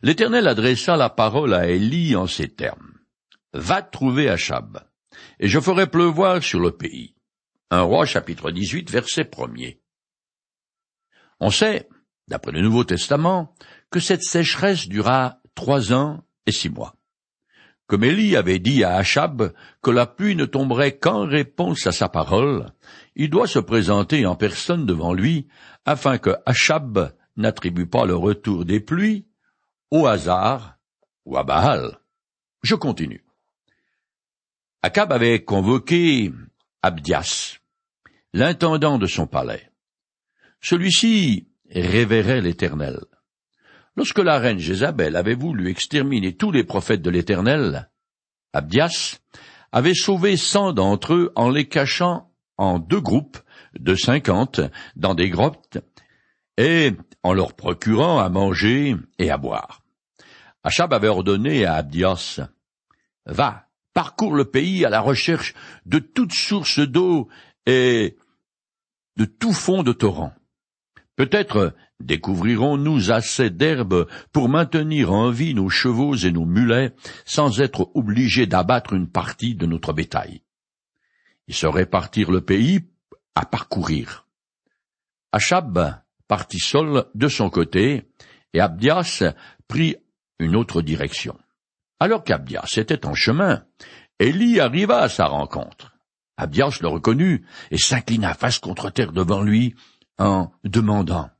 L'Éternel 0.02 0.48
adressa 0.48 0.96
la 0.96 1.11
parole 1.11 1.54
à 1.54 1.68
Élie 1.68 2.16
en 2.16 2.26
ces 2.26 2.48
termes. 2.48 2.98
Va 3.52 3.83
trouver 3.83 4.28
Achab, 4.28 4.85
et 5.38 5.48
je 5.48 5.61
ferai 5.61 5.87
pleuvoir 5.87 6.42
sur 6.42 6.61
le 6.61 6.72
pays. 6.72 7.14
Un 7.70 7.83
roi 7.83 8.04
chapitre 8.04 8.50
18 8.50 8.90
verset 8.90 9.30
1 9.37 9.46
On 11.40 11.50
sait, 11.50 11.88
d'après 12.28 12.52
le 12.52 12.60
Nouveau 12.60 12.84
Testament, 12.84 13.54
que 13.90 14.00
cette 14.00 14.22
sécheresse 14.22 14.88
dura 14.88 15.38
trois 15.54 15.92
ans 15.92 16.24
et 16.46 16.52
six 16.52 16.70
mois. 16.70 16.94
Comme 17.87 18.04
Élie 18.04 18.37
avait 18.37 18.58
dit 18.58 18.82
à 18.82 18.96
Achab 18.96 19.52
que 19.82 19.90
la 19.90 20.06
pluie 20.06 20.37
ne 20.37 20.46
tomberait 20.46 20.96
qu'en 20.96 21.26
réponse 21.26 21.87
à 21.87 21.92
sa 21.92 22.08
parole, 22.08 22.72
il 23.14 23.28
doit 23.28 23.46
se 23.46 23.58
présenter 23.58 24.24
en 24.24 24.37
personne 24.37 24.87
devant 24.87 25.12
lui 25.12 25.48
afin 25.84 26.16
que 26.16 26.34
Achab 26.46 27.12
n'attribue 27.37 27.87
pas 27.87 28.06
le 28.06 28.16
retour 28.16 28.64
des 28.64 28.80
pluies 28.80 29.26
au 29.90 30.06
hasard 30.06 30.78
ou 31.26 31.37
à 31.37 31.44
Baal. 31.44 31.98
Je 32.62 32.74
continue. 32.74 33.24
Achab 34.82 35.12
avait 35.12 35.44
convoqué 35.44 36.32
Abdias, 36.82 37.58
l'intendant 38.32 38.98
de 38.98 39.06
son 39.06 39.26
palais. 39.26 39.70
Celui-ci 40.60 41.48
révérait 41.82 42.40
l'Éternel. 42.40 43.00
Lorsque 43.96 44.18
la 44.18 44.38
reine 44.38 44.58
Jézabel 44.58 45.16
avait 45.16 45.34
voulu 45.34 45.68
exterminer 45.68 46.37
tous 46.37 46.50
les 46.50 46.64
prophètes 46.64 47.02
de 47.02 47.10
l'Éternel, 47.10 47.90
Abdias 48.52 49.18
avait 49.72 49.94
sauvé 49.94 50.37
cent 50.37 50.72
d'entre 50.72 51.14
eux 51.14 51.32
en 51.37 51.50
les 51.50 51.68
cachant 51.68 52.30
en 52.56 52.78
deux 52.78 53.00
groupes 53.00 53.38
de 53.78 53.94
cinquante 53.94 54.60
dans 54.96 55.14
des 55.14 55.30
grottes 55.30 55.78
et 56.56 56.92
en 57.22 57.32
leur 57.32 57.54
procurant 57.54 58.18
à 58.18 58.28
manger 58.28 58.96
et 59.18 59.30
à 59.30 59.38
boire. 59.38 59.82
Achab 60.62 60.92
avait 60.92 61.08
ordonné 61.08 61.64
à 61.64 61.74
Abdias 61.74 62.40
Va, 63.26 63.68
parcours 63.94 64.34
le 64.34 64.44
pays 64.44 64.84
à 64.84 64.90
la 64.90 65.00
recherche 65.00 65.54
de 65.87 65.98
toute 65.98 66.32
source 66.32 66.78
d'eau 66.78 67.28
et 67.66 68.16
de 69.16 69.24
tout 69.24 69.52
fond 69.52 69.82
de 69.82 69.92
torrent. 69.92 70.32
Peut-être 71.16 71.74
découvrirons-nous 72.00 73.11
assez 73.11 73.50
d'herbe 73.50 74.09
pour 74.33 74.48
maintenir 74.48 75.12
en 75.12 75.31
vie 75.31 75.55
nos 75.55 75.68
chevaux 75.68 76.16
et 76.16 76.33
nos 76.33 76.44
mulets 76.44 76.92
sans 77.24 77.61
être 77.61 77.90
obligés 77.94 78.46
d'abattre 78.46 78.94
une 78.94 79.09
partie 79.09 79.55
de 79.55 79.66
notre 79.66 79.92
bétail. 79.92 80.42
Ils 81.46 81.55
se 81.55 81.66
répartirent 81.66 82.33
le 82.33 82.40
pays 82.40 82.81
à 83.35 83.44
parcourir. 83.44 84.27
Achab 85.33 86.00
partit 86.27 86.59
seul 86.59 87.05
de 87.14 87.29
son 87.29 87.50
côté, 87.50 88.05
et 88.53 88.61
Abdias 88.61 89.22
prit 89.68 89.96
une 90.38 90.57
autre 90.57 90.83
direction. 90.83 91.38
Alors 92.00 92.24
qu'Abdias 92.24 92.74
était 92.77 93.07
en 93.07 93.14
chemin, 93.14 93.64
Élie 94.18 94.61
arriva 94.61 95.00
à 95.00 95.09
sa 95.09 95.27
rencontre. 95.27 95.92
Abdias 96.37 96.79
le 96.81 96.88
reconnut 96.88 97.44
et 97.70 97.79
s'inclina 97.79 98.35
face 98.35 98.59
contre 98.59 98.90
terre 98.90 99.12
devant 99.12 99.42
lui 99.42 99.74
en 100.18 100.50
demandant 100.64 101.31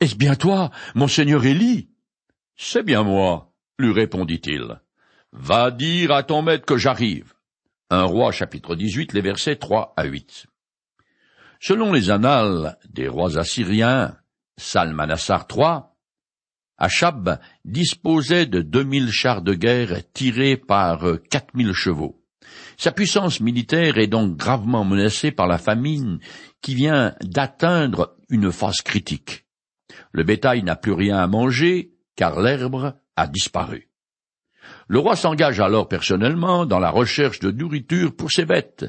Est-ce 0.00 0.16
bien 0.16 0.34
toi, 0.34 0.70
monseigneur 0.94 1.44
Élie? 1.44 1.88
C'est 2.56 2.82
bien 2.82 3.02
moi, 3.02 3.52
lui 3.78 3.92
répondit-il. 3.92 4.80
Va 5.32 5.70
dire 5.70 6.12
à 6.12 6.22
ton 6.22 6.42
maître 6.42 6.66
que 6.66 6.76
j'arrive. 6.76 7.32
Un 7.90 8.04
roi 8.04 8.32
chapitre 8.32 8.74
18, 8.74 9.12
les 9.12 9.20
versets 9.20 9.56
3 9.56 9.94
à 9.96 10.04
8. 10.04 10.46
Selon 11.60 11.92
les 11.92 12.10
annales 12.10 12.78
des 12.88 13.08
rois 13.08 13.38
assyriens, 13.38 14.16
Salmanassar 14.56 15.46
III, 15.50 15.82
Achab 16.78 17.38
disposait 17.64 18.46
de 18.46 18.60
deux 18.60 18.82
mille 18.82 19.10
chars 19.10 19.42
de 19.42 19.54
guerre 19.54 20.00
tirés 20.12 20.56
par 20.56 21.04
quatre 21.30 21.54
mille 21.54 21.72
chevaux. 21.72 22.20
Sa 22.76 22.90
puissance 22.90 23.40
militaire 23.40 23.98
est 23.98 24.08
donc 24.08 24.36
gravement 24.36 24.84
menacée 24.84 25.30
par 25.30 25.46
la 25.46 25.58
famine 25.58 26.18
qui 26.62 26.74
vient 26.74 27.14
d'atteindre 27.20 28.16
une 28.30 28.50
phase 28.52 28.80
critique. 28.80 29.44
Le 30.12 30.24
bétail 30.24 30.62
n'a 30.62 30.76
plus 30.76 30.92
rien 30.92 31.18
à 31.18 31.26
manger, 31.26 31.92
car 32.16 32.40
l'herbe 32.40 32.94
a 33.16 33.26
disparu. 33.26 33.88
Le 34.88 34.98
roi 34.98 35.16
s'engage 35.16 35.60
alors 35.60 35.88
personnellement 35.88 36.66
dans 36.66 36.78
la 36.78 36.90
recherche 36.90 37.40
de 37.40 37.50
nourriture 37.50 38.14
pour 38.14 38.30
ses 38.30 38.44
bêtes, 38.44 38.86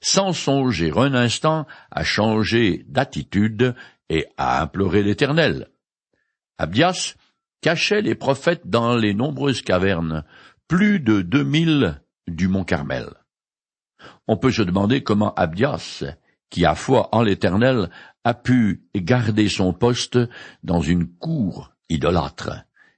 sans 0.00 0.32
songer 0.32 0.92
un 0.96 1.14
instant 1.14 1.66
à 1.90 2.04
changer 2.04 2.84
d'attitude 2.88 3.74
et 4.08 4.26
à 4.36 4.62
implorer 4.62 5.02
l'Éternel. 5.02 5.68
Abdias 6.58 7.14
cachait 7.60 8.02
les 8.02 8.14
prophètes 8.14 8.66
dans 8.66 8.96
les 8.96 9.14
nombreuses 9.14 9.62
cavernes, 9.62 10.24
plus 10.68 11.00
de 11.00 11.22
deux 11.22 11.44
mille 11.44 12.02
du 12.26 12.48
mont 12.48 12.64
Carmel. 12.64 13.08
On 14.26 14.36
peut 14.36 14.50
se 14.50 14.62
demander 14.62 15.02
comment 15.02 15.32
Abdias, 15.34 16.04
qui 16.52 16.66
a 16.66 16.74
foi 16.74 17.08
en 17.12 17.22
l'Éternel, 17.22 17.90
a 18.24 18.34
pu 18.34 18.84
garder 18.94 19.48
son 19.48 19.72
poste 19.72 20.18
dans 20.62 20.82
une 20.82 21.08
cour 21.08 21.72
idolâtre. 21.88 22.50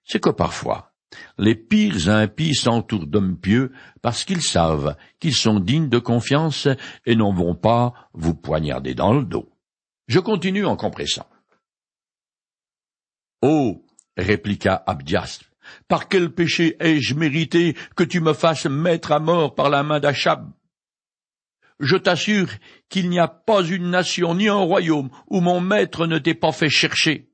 C'est 0.05 0.21
que 0.21 0.29
parfois, 0.29 0.93
les 1.39 1.55
pires 1.55 2.09
impies 2.09 2.57
s'entourent 2.57 3.07
d'hommes 3.07 3.39
pieux 3.39 3.73
parce 4.03 4.25
qu'ils 4.25 4.43
savent 4.43 4.97
qu'ils 5.21 5.37
sont 5.37 5.61
dignes 5.61 5.89
de 5.89 6.01
confiance 6.01 6.69
et 7.07 7.15
n'en 7.15 7.33
vont 7.33 7.55
pas 7.55 7.95
vous 8.13 8.35
poignarder 8.35 8.95
dans 8.95 9.15
le 9.15 9.25
dos. 9.25 9.49
Je 10.09 10.19
continue 10.19 10.67
en 10.67 10.77
compressant. 10.77 11.27
Oh, 13.41 13.87
répliqua 14.17 14.83
Abdias, 14.85 15.43
par 15.87 16.09
quel 16.09 16.35
péché 16.35 16.77
ai-je 16.81 17.15
mérité 17.15 17.77
que 17.95 18.05
tu 18.05 18.21
me 18.21 18.33
fasses 18.33 18.67
mettre 18.67 19.13
à 19.13 19.21
mort 19.21 19.55
par 19.55 19.71
la 19.71 19.85
main 19.85 20.01
d'Achab? 20.01 20.51
Je 21.81 21.97
t'assure 21.97 22.49
qu'il 22.89 23.11
n'y 23.11 23.19
a 23.19 23.29
pas 23.29 23.63
une 23.63 23.91
nation 23.91 24.35
ni 24.35 24.49
un 24.49 24.55
royaume 24.55 25.11
où 25.29 25.41
mon 25.41 25.61
maître 25.61 26.07
ne 26.07 26.19
t'ait 26.19 26.35
pas 26.35 26.53
fait 26.53 26.71
chercher. 26.71 27.31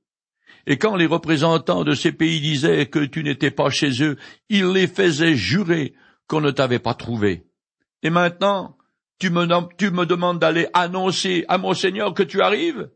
Et 0.66 0.78
quand 0.78 0.96
les 0.96 1.06
représentants 1.06 1.84
de 1.84 1.94
ces 1.94 2.12
pays 2.12 2.40
disaient 2.40 2.86
que 2.86 3.04
tu 3.04 3.22
n'étais 3.22 3.50
pas 3.50 3.70
chez 3.70 4.02
eux, 4.02 4.16
ils 4.48 4.66
les 4.66 4.86
faisaient 4.86 5.34
jurer 5.34 5.94
qu'on 6.26 6.40
ne 6.40 6.50
t'avait 6.50 6.78
pas 6.78 6.94
trouvé. 6.94 7.44
Et 8.02 8.10
maintenant, 8.10 8.76
tu 9.18 9.30
me, 9.30 10.04
demandes 10.06 10.38
d'aller 10.38 10.68
annoncer 10.72 11.44
à 11.48 11.58
mon 11.58 11.74
Seigneur 11.74 12.14
que 12.14 12.22
tu 12.22 12.40
arrives? 12.40 12.90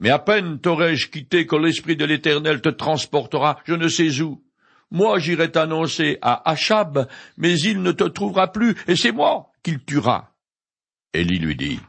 Mais 0.00 0.10
à 0.10 0.18
peine 0.18 0.58
t'aurais-je 0.60 1.08
quitté 1.08 1.46
que 1.46 1.54
l'Esprit 1.54 1.96
de 1.96 2.04
l'Éternel 2.04 2.60
te 2.60 2.68
transportera 2.68 3.60
je 3.64 3.74
ne 3.74 3.86
sais 3.86 4.20
où. 4.20 4.42
Moi 4.90 5.18
j'irai 5.18 5.50
t'annoncer 5.50 6.18
à 6.20 6.50
Achab, 6.50 7.08
mais 7.36 7.58
il 7.60 7.82
ne 7.82 7.92
te 7.92 8.04
trouvera 8.04 8.50
plus, 8.50 8.74
et 8.88 8.96
c'est 8.96 9.12
moi 9.12 9.52
qu'il 9.62 9.84
tuera. 9.84 10.33
Élie 11.14 11.38
lui 11.38 11.56
dit, 11.56 11.80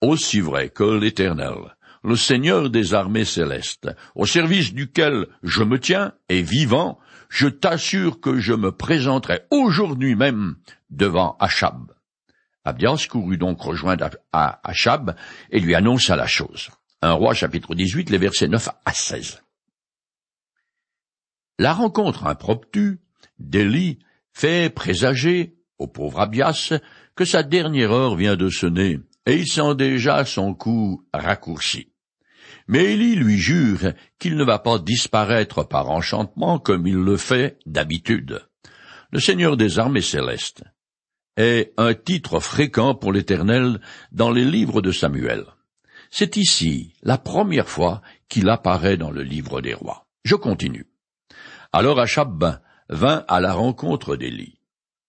Aussi 0.00 0.40
vrai 0.40 0.68
que 0.68 0.98
l'Éternel, 0.98 1.76
le 2.02 2.16
Seigneur 2.16 2.70
des 2.70 2.92
armées 2.92 3.24
célestes, 3.24 3.88
au 4.14 4.26
service 4.26 4.74
duquel 4.74 5.28
je 5.42 5.62
me 5.62 5.78
tiens, 5.78 6.12
est 6.28 6.42
vivant, 6.42 6.98
je 7.28 7.48
t'assure 7.48 8.20
que 8.20 8.38
je 8.38 8.52
me 8.52 8.72
présenterai 8.72 9.42
aujourd'hui 9.50 10.16
même 10.16 10.56
devant 10.90 11.36
Achab. 11.38 11.92
Abdias 12.64 13.06
courut 13.08 13.38
donc 13.38 13.60
rejoindre 13.60 14.10
Achab 14.32 15.16
et 15.50 15.60
lui 15.60 15.74
annonça 15.74 16.16
la 16.16 16.26
chose. 16.26 16.70
Un 17.02 17.12
roi 17.12 17.32
chapitre 17.32 17.74
18, 17.74 18.10
les 18.10 18.18
versets 18.18 18.48
9 18.48 18.68
à 18.84 18.92
16. 18.92 19.42
La 21.58 21.72
rencontre 21.72 22.26
impromptue 22.26 23.00
d'Élie 23.38 24.00
fait 24.32 24.68
présager 24.68 25.56
au 25.78 25.86
pauvre 25.86 26.20
Abias 26.20 26.72
que 27.16 27.24
sa 27.24 27.42
dernière 27.42 27.92
heure 27.92 28.14
vient 28.14 28.36
de 28.36 28.48
sonner, 28.50 29.00
et 29.26 29.36
il 29.36 29.48
sent 29.48 29.74
déjà 29.74 30.24
son 30.24 30.54
coup 30.54 31.04
raccourci. 31.12 31.88
Mais 32.68 32.92
Élie 32.92 33.16
lui 33.16 33.38
jure 33.38 33.92
qu'il 34.18 34.36
ne 34.36 34.44
va 34.44 34.58
pas 34.58 34.78
disparaître 34.78 35.64
par 35.64 35.90
enchantement 35.90 36.58
comme 36.58 36.86
il 36.86 36.96
le 36.96 37.16
fait 37.16 37.58
d'habitude. 37.64 38.40
Le 39.12 39.20
Seigneur 39.20 39.56
des 39.56 39.78
armées 39.78 40.02
célestes 40.02 40.64
est 41.36 41.72
un 41.76 41.94
titre 41.94 42.40
fréquent 42.40 42.94
pour 42.94 43.12
l'Éternel 43.12 43.80
dans 44.12 44.30
les 44.30 44.44
livres 44.44 44.82
de 44.82 44.90
Samuel. 44.90 45.44
C'est 46.10 46.36
ici 46.36 46.94
la 47.02 47.18
première 47.18 47.68
fois 47.68 48.02
qu'il 48.28 48.48
apparaît 48.48 48.96
dans 48.96 49.10
le 49.10 49.22
livre 49.22 49.60
des 49.60 49.74
rois. 49.74 50.06
Je 50.24 50.34
continue. 50.34 50.86
Alors 51.72 52.00
Achab 52.00 52.60
vint 52.88 53.24
à 53.28 53.40
la 53.40 53.52
rencontre 53.52 54.16
d'Élie. 54.16 54.58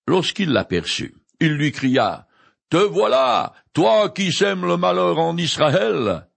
Lorsqu'il 0.08 0.50
l'aperçut, 0.50 1.16
il 1.40 1.54
lui 1.54 1.72
cria, 1.72 2.28
Te 2.70 2.78
voilà, 2.78 3.54
toi 3.74 4.10
qui 4.10 4.32
sèmes 4.32 4.66
le 4.66 4.78
malheur 4.78 5.20
en 5.20 5.38
Israël. 5.38 6.28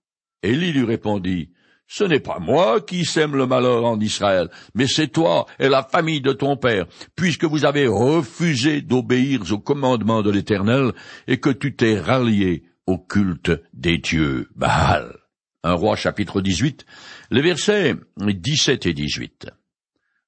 Élie 0.43 0.73
lui 0.73 0.85
répondit, 0.85 1.51
Ce 1.87 2.05
n'est 2.05 2.21
pas 2.21 2.39
moi 2.39 2.81
qui 2.81 3.05
sème 3.05 3.35
le 3.35 3.47
malheur 3.47 3.85
en 3.85 3.99
Israël, 3.99 4.49
mais 4.75 4.87
c'est 4.87 5.09
toi 5.09 5.47
et 5.59 5.69
la 5.69 5.83
famille 5.83 6.21
de 6.21 6.33
ton 6.33 6.57
père, 6.57 6.87
puisque 7.17 7.45
vous 7.45 7.65
avez 7.65 7.87
refusé 7.87 8.81
d'obéir 8.81 9.41
aux 9.51 9.59
commandements 9.59 10.23
de 10.23 10.31
l'Éternel 10.31 10.93
et 11.27 11.41
que 11.41 11.51
tu 11.51 11.75
t'es 11.75 11.99
rallié 11.99 12.65
au 12.87 12.99
culte 12.99 13.53
des 13.73 13.99
dieux 13.99 14.49
Baal. 14.55 15.17
Un 15.63 15.75
roi 15.75 15.97
chapitre 15.97 16.41
18, 16.41 16.87
les 17.31 17.43
versets 17.43 17.97
17 18.17 18.87
et 18.87 18.95
18. 18.95 19.51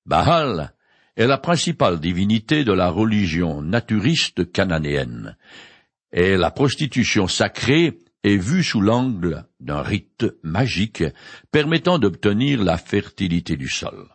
Baal 0.05 0.75
est 1.16 1.27
la 1.27 1.38
principale 1.38 2.01
divinité 2.01 2.64
de 2.64 2.72
la 2.72 2.88
religion 2.88 3.62
naturiste 3.62 4.51
cananéenne, 4.51 5.37
et 6.12 6.37
la 6.37 6.51
prostitution 6.51 7.29
sacrée 7.29 7.98
est 8.22 8.37
vue 8.37 8.62
sous 8.62 8.81
l'angle 8.81 9.46
d'un 9.61 9.83
rite 9.83 10.27
magique 10.42 11.05
permettant 11.51 11.98
d'obtenir 11.98 12.62
la 12.62 12.79
fertilité 12.79 13.57
du 13.57 13.68
sol. 13.68 14.09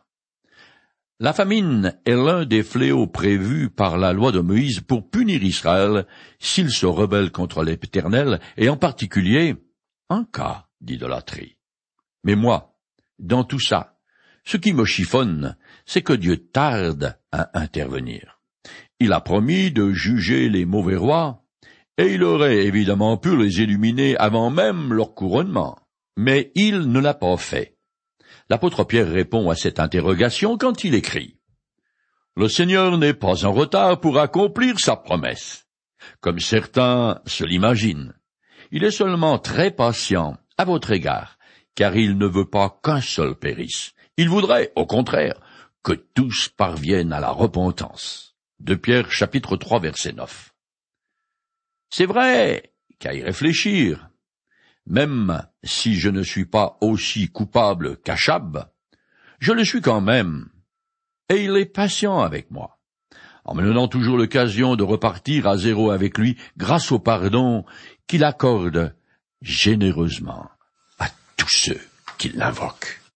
La 1.20 1.34
famine 1.34 1.98
est 2.06 2.16
l'un 2.16 2.46
des 2.46 2.62
fléaux 2.62 3.08
prévus 3.08 3.72
par 3.72 3.98
la 3.98 4.14
loi 4.14 4.32
de 4.32 4.40
Moïse 4.40 4.82
pour 4.82 5.10
punir 5.10 5.44
Israël 5.44 6.06
s'il 6.38 6.70
se 6.70 6.86
rebelle 6.86 7.32
contre 7.32 7.64
l'Éternel, 7.64 8.40
et 8.56 8.70
en 8.70 8.78
particulier 8.78 9.56
en 10.10 10.26
cas 10.26 10.68
d'idolâtrie. 10.80 11.58
Mais 12.24 12.36
moi, 12.36 12.78
dans 13.18 13.44
tout 13.44 13.60
ça, 13.60 13.98
ce 14.46 14.58
qui 14.58 14.74
me 14.74 14.86
chiffonne, 14.86 15.58
c'est 15.88 16.04
que 16.04 16.14
Dieu 16.14 16.38
tarde 16.38 17.18
à 17.32 17.58
intervenir. 17.60 18.40
Il 19.00 19.14
a 19.14 19.22
promis 19.22 19.72
de 19.72 19.92
juger 19.94 20.50
les 20.50 20.66
mauvais 20.66 20.98
rois, 20.98 21.44
et 21.98 22.14
il 22.14 22.24
aurait 22.24 22.66
évidemment 22.66 23.18
pu 23.18 23.36
les 23.36 23.62
éliminer 23.62 24.16
avant 24.18 24.52
même 24.52 24.94
leur 24.94 25.16
couronnement. 25.16 25.80
Mais 26.18 26.52
il 26.56 26.92
ne 26.92 27.00
l'a 27.00 27.14
pas 27.14 27.38
fait. 27.38 27.78
L'apôtre 28.50 28.84
Pierre 28.84 29.10
répond 29.10 29.50
à 29.50 29.56
cette 29.56 29.80
interrogation 29.80 30.58
quand 30.58 30.84
il 30.84 30.94
écrit 30.94 31.40
Le 32.36 32.50
Seigneur 32.50 32.98
n'est 32.98 33.14
pas 33.14 33.46
en 33.46 33.54
retard 33.54 34.00
pour 34.00 34.20
accomplir 34.20 34.80
sa 34.80 34.96
promesse, 34.96 35.66
comme 36.20 36.40
certains 36.40 37.22
se 37.26 37.46
l'imaginent. 37.46 38.14
Il 38.72 38.84
est 38.84 38.92
seulement 38.92 39.40
très 39.40 39.72
patient 39.72 40.38
à 40.58 40.66
votre 40.66 40.92
égard, 40.92 41.38
car 41.76 41.96
il 41.96 42.18
ne 42.18 42.28
veut 42.28 42.50
pas 42.50 42.80
qu'un 42.84 43.02
seul 43.02 43.36
périsse. 43.36 43.94
Il 44.18 44.30
voudrait, 44.30 44.72
au 44.76 44.86
contraire, 44.86 45.40
que 45.88 45.94
tous 45.94 46.50
parviennent 46.50 47.14
à 47.14 47.22
la 47.22 47.30
repentance. 47.30 48.36
De 48.60 48.76
Pierre 48.76 49.10
chapitre 49.10 49.56
3 49.56 49.80
verset 49.80 50.12
9. 50.12 50.54
C'est 51.90 52.06
vrai 52.06 52.74
qu'à 53.00 53.14
y 53.14 53.24
réfléchir, 53.24 54.10
même 54.86 55.48
si 55.64 55.96
je 55.96 56.10
ne 56.10 56.24
suis 56.24 56.44
pas 56.44 56.78
aussi 56.82 57.30
coupable 57.30 57.96
qu'Achab, 58.02 58.70
je 59.40 59.54
le 59.54 59.64
suis 59.64 59.80
quand 59.80 60.02
même, 60.02 60.50
et 61.30 61.46
il 61.46 61.56
est 61.56 61.74
patient 61.74 62.20
avec 62.20 62.52
moi, 62.52 62.82
en 63.46 63.56
me 63.56 63.64
donnant 63.64 63.88
toujours 63.88 64.18
l'occasion 64.18 64.76
de 64.76 64.84
repartir 64.84 65.48
à 65.48 65.58
zéro 65.58 65.92
avec 65.92 66.18
lui 66.18 66.38
grâce 66.58 66.92
au 66.92 67.00
pardon 67.00 67.64
qu'il 68.08 68.26
accorde 68.26 68.94
généreusement 69.42 70.50
à 71.00 71.08
tous 71.38 71.48
ceux 71.48 71.82
qui 72.18 72.28
l'invoquent. 72.28 73.07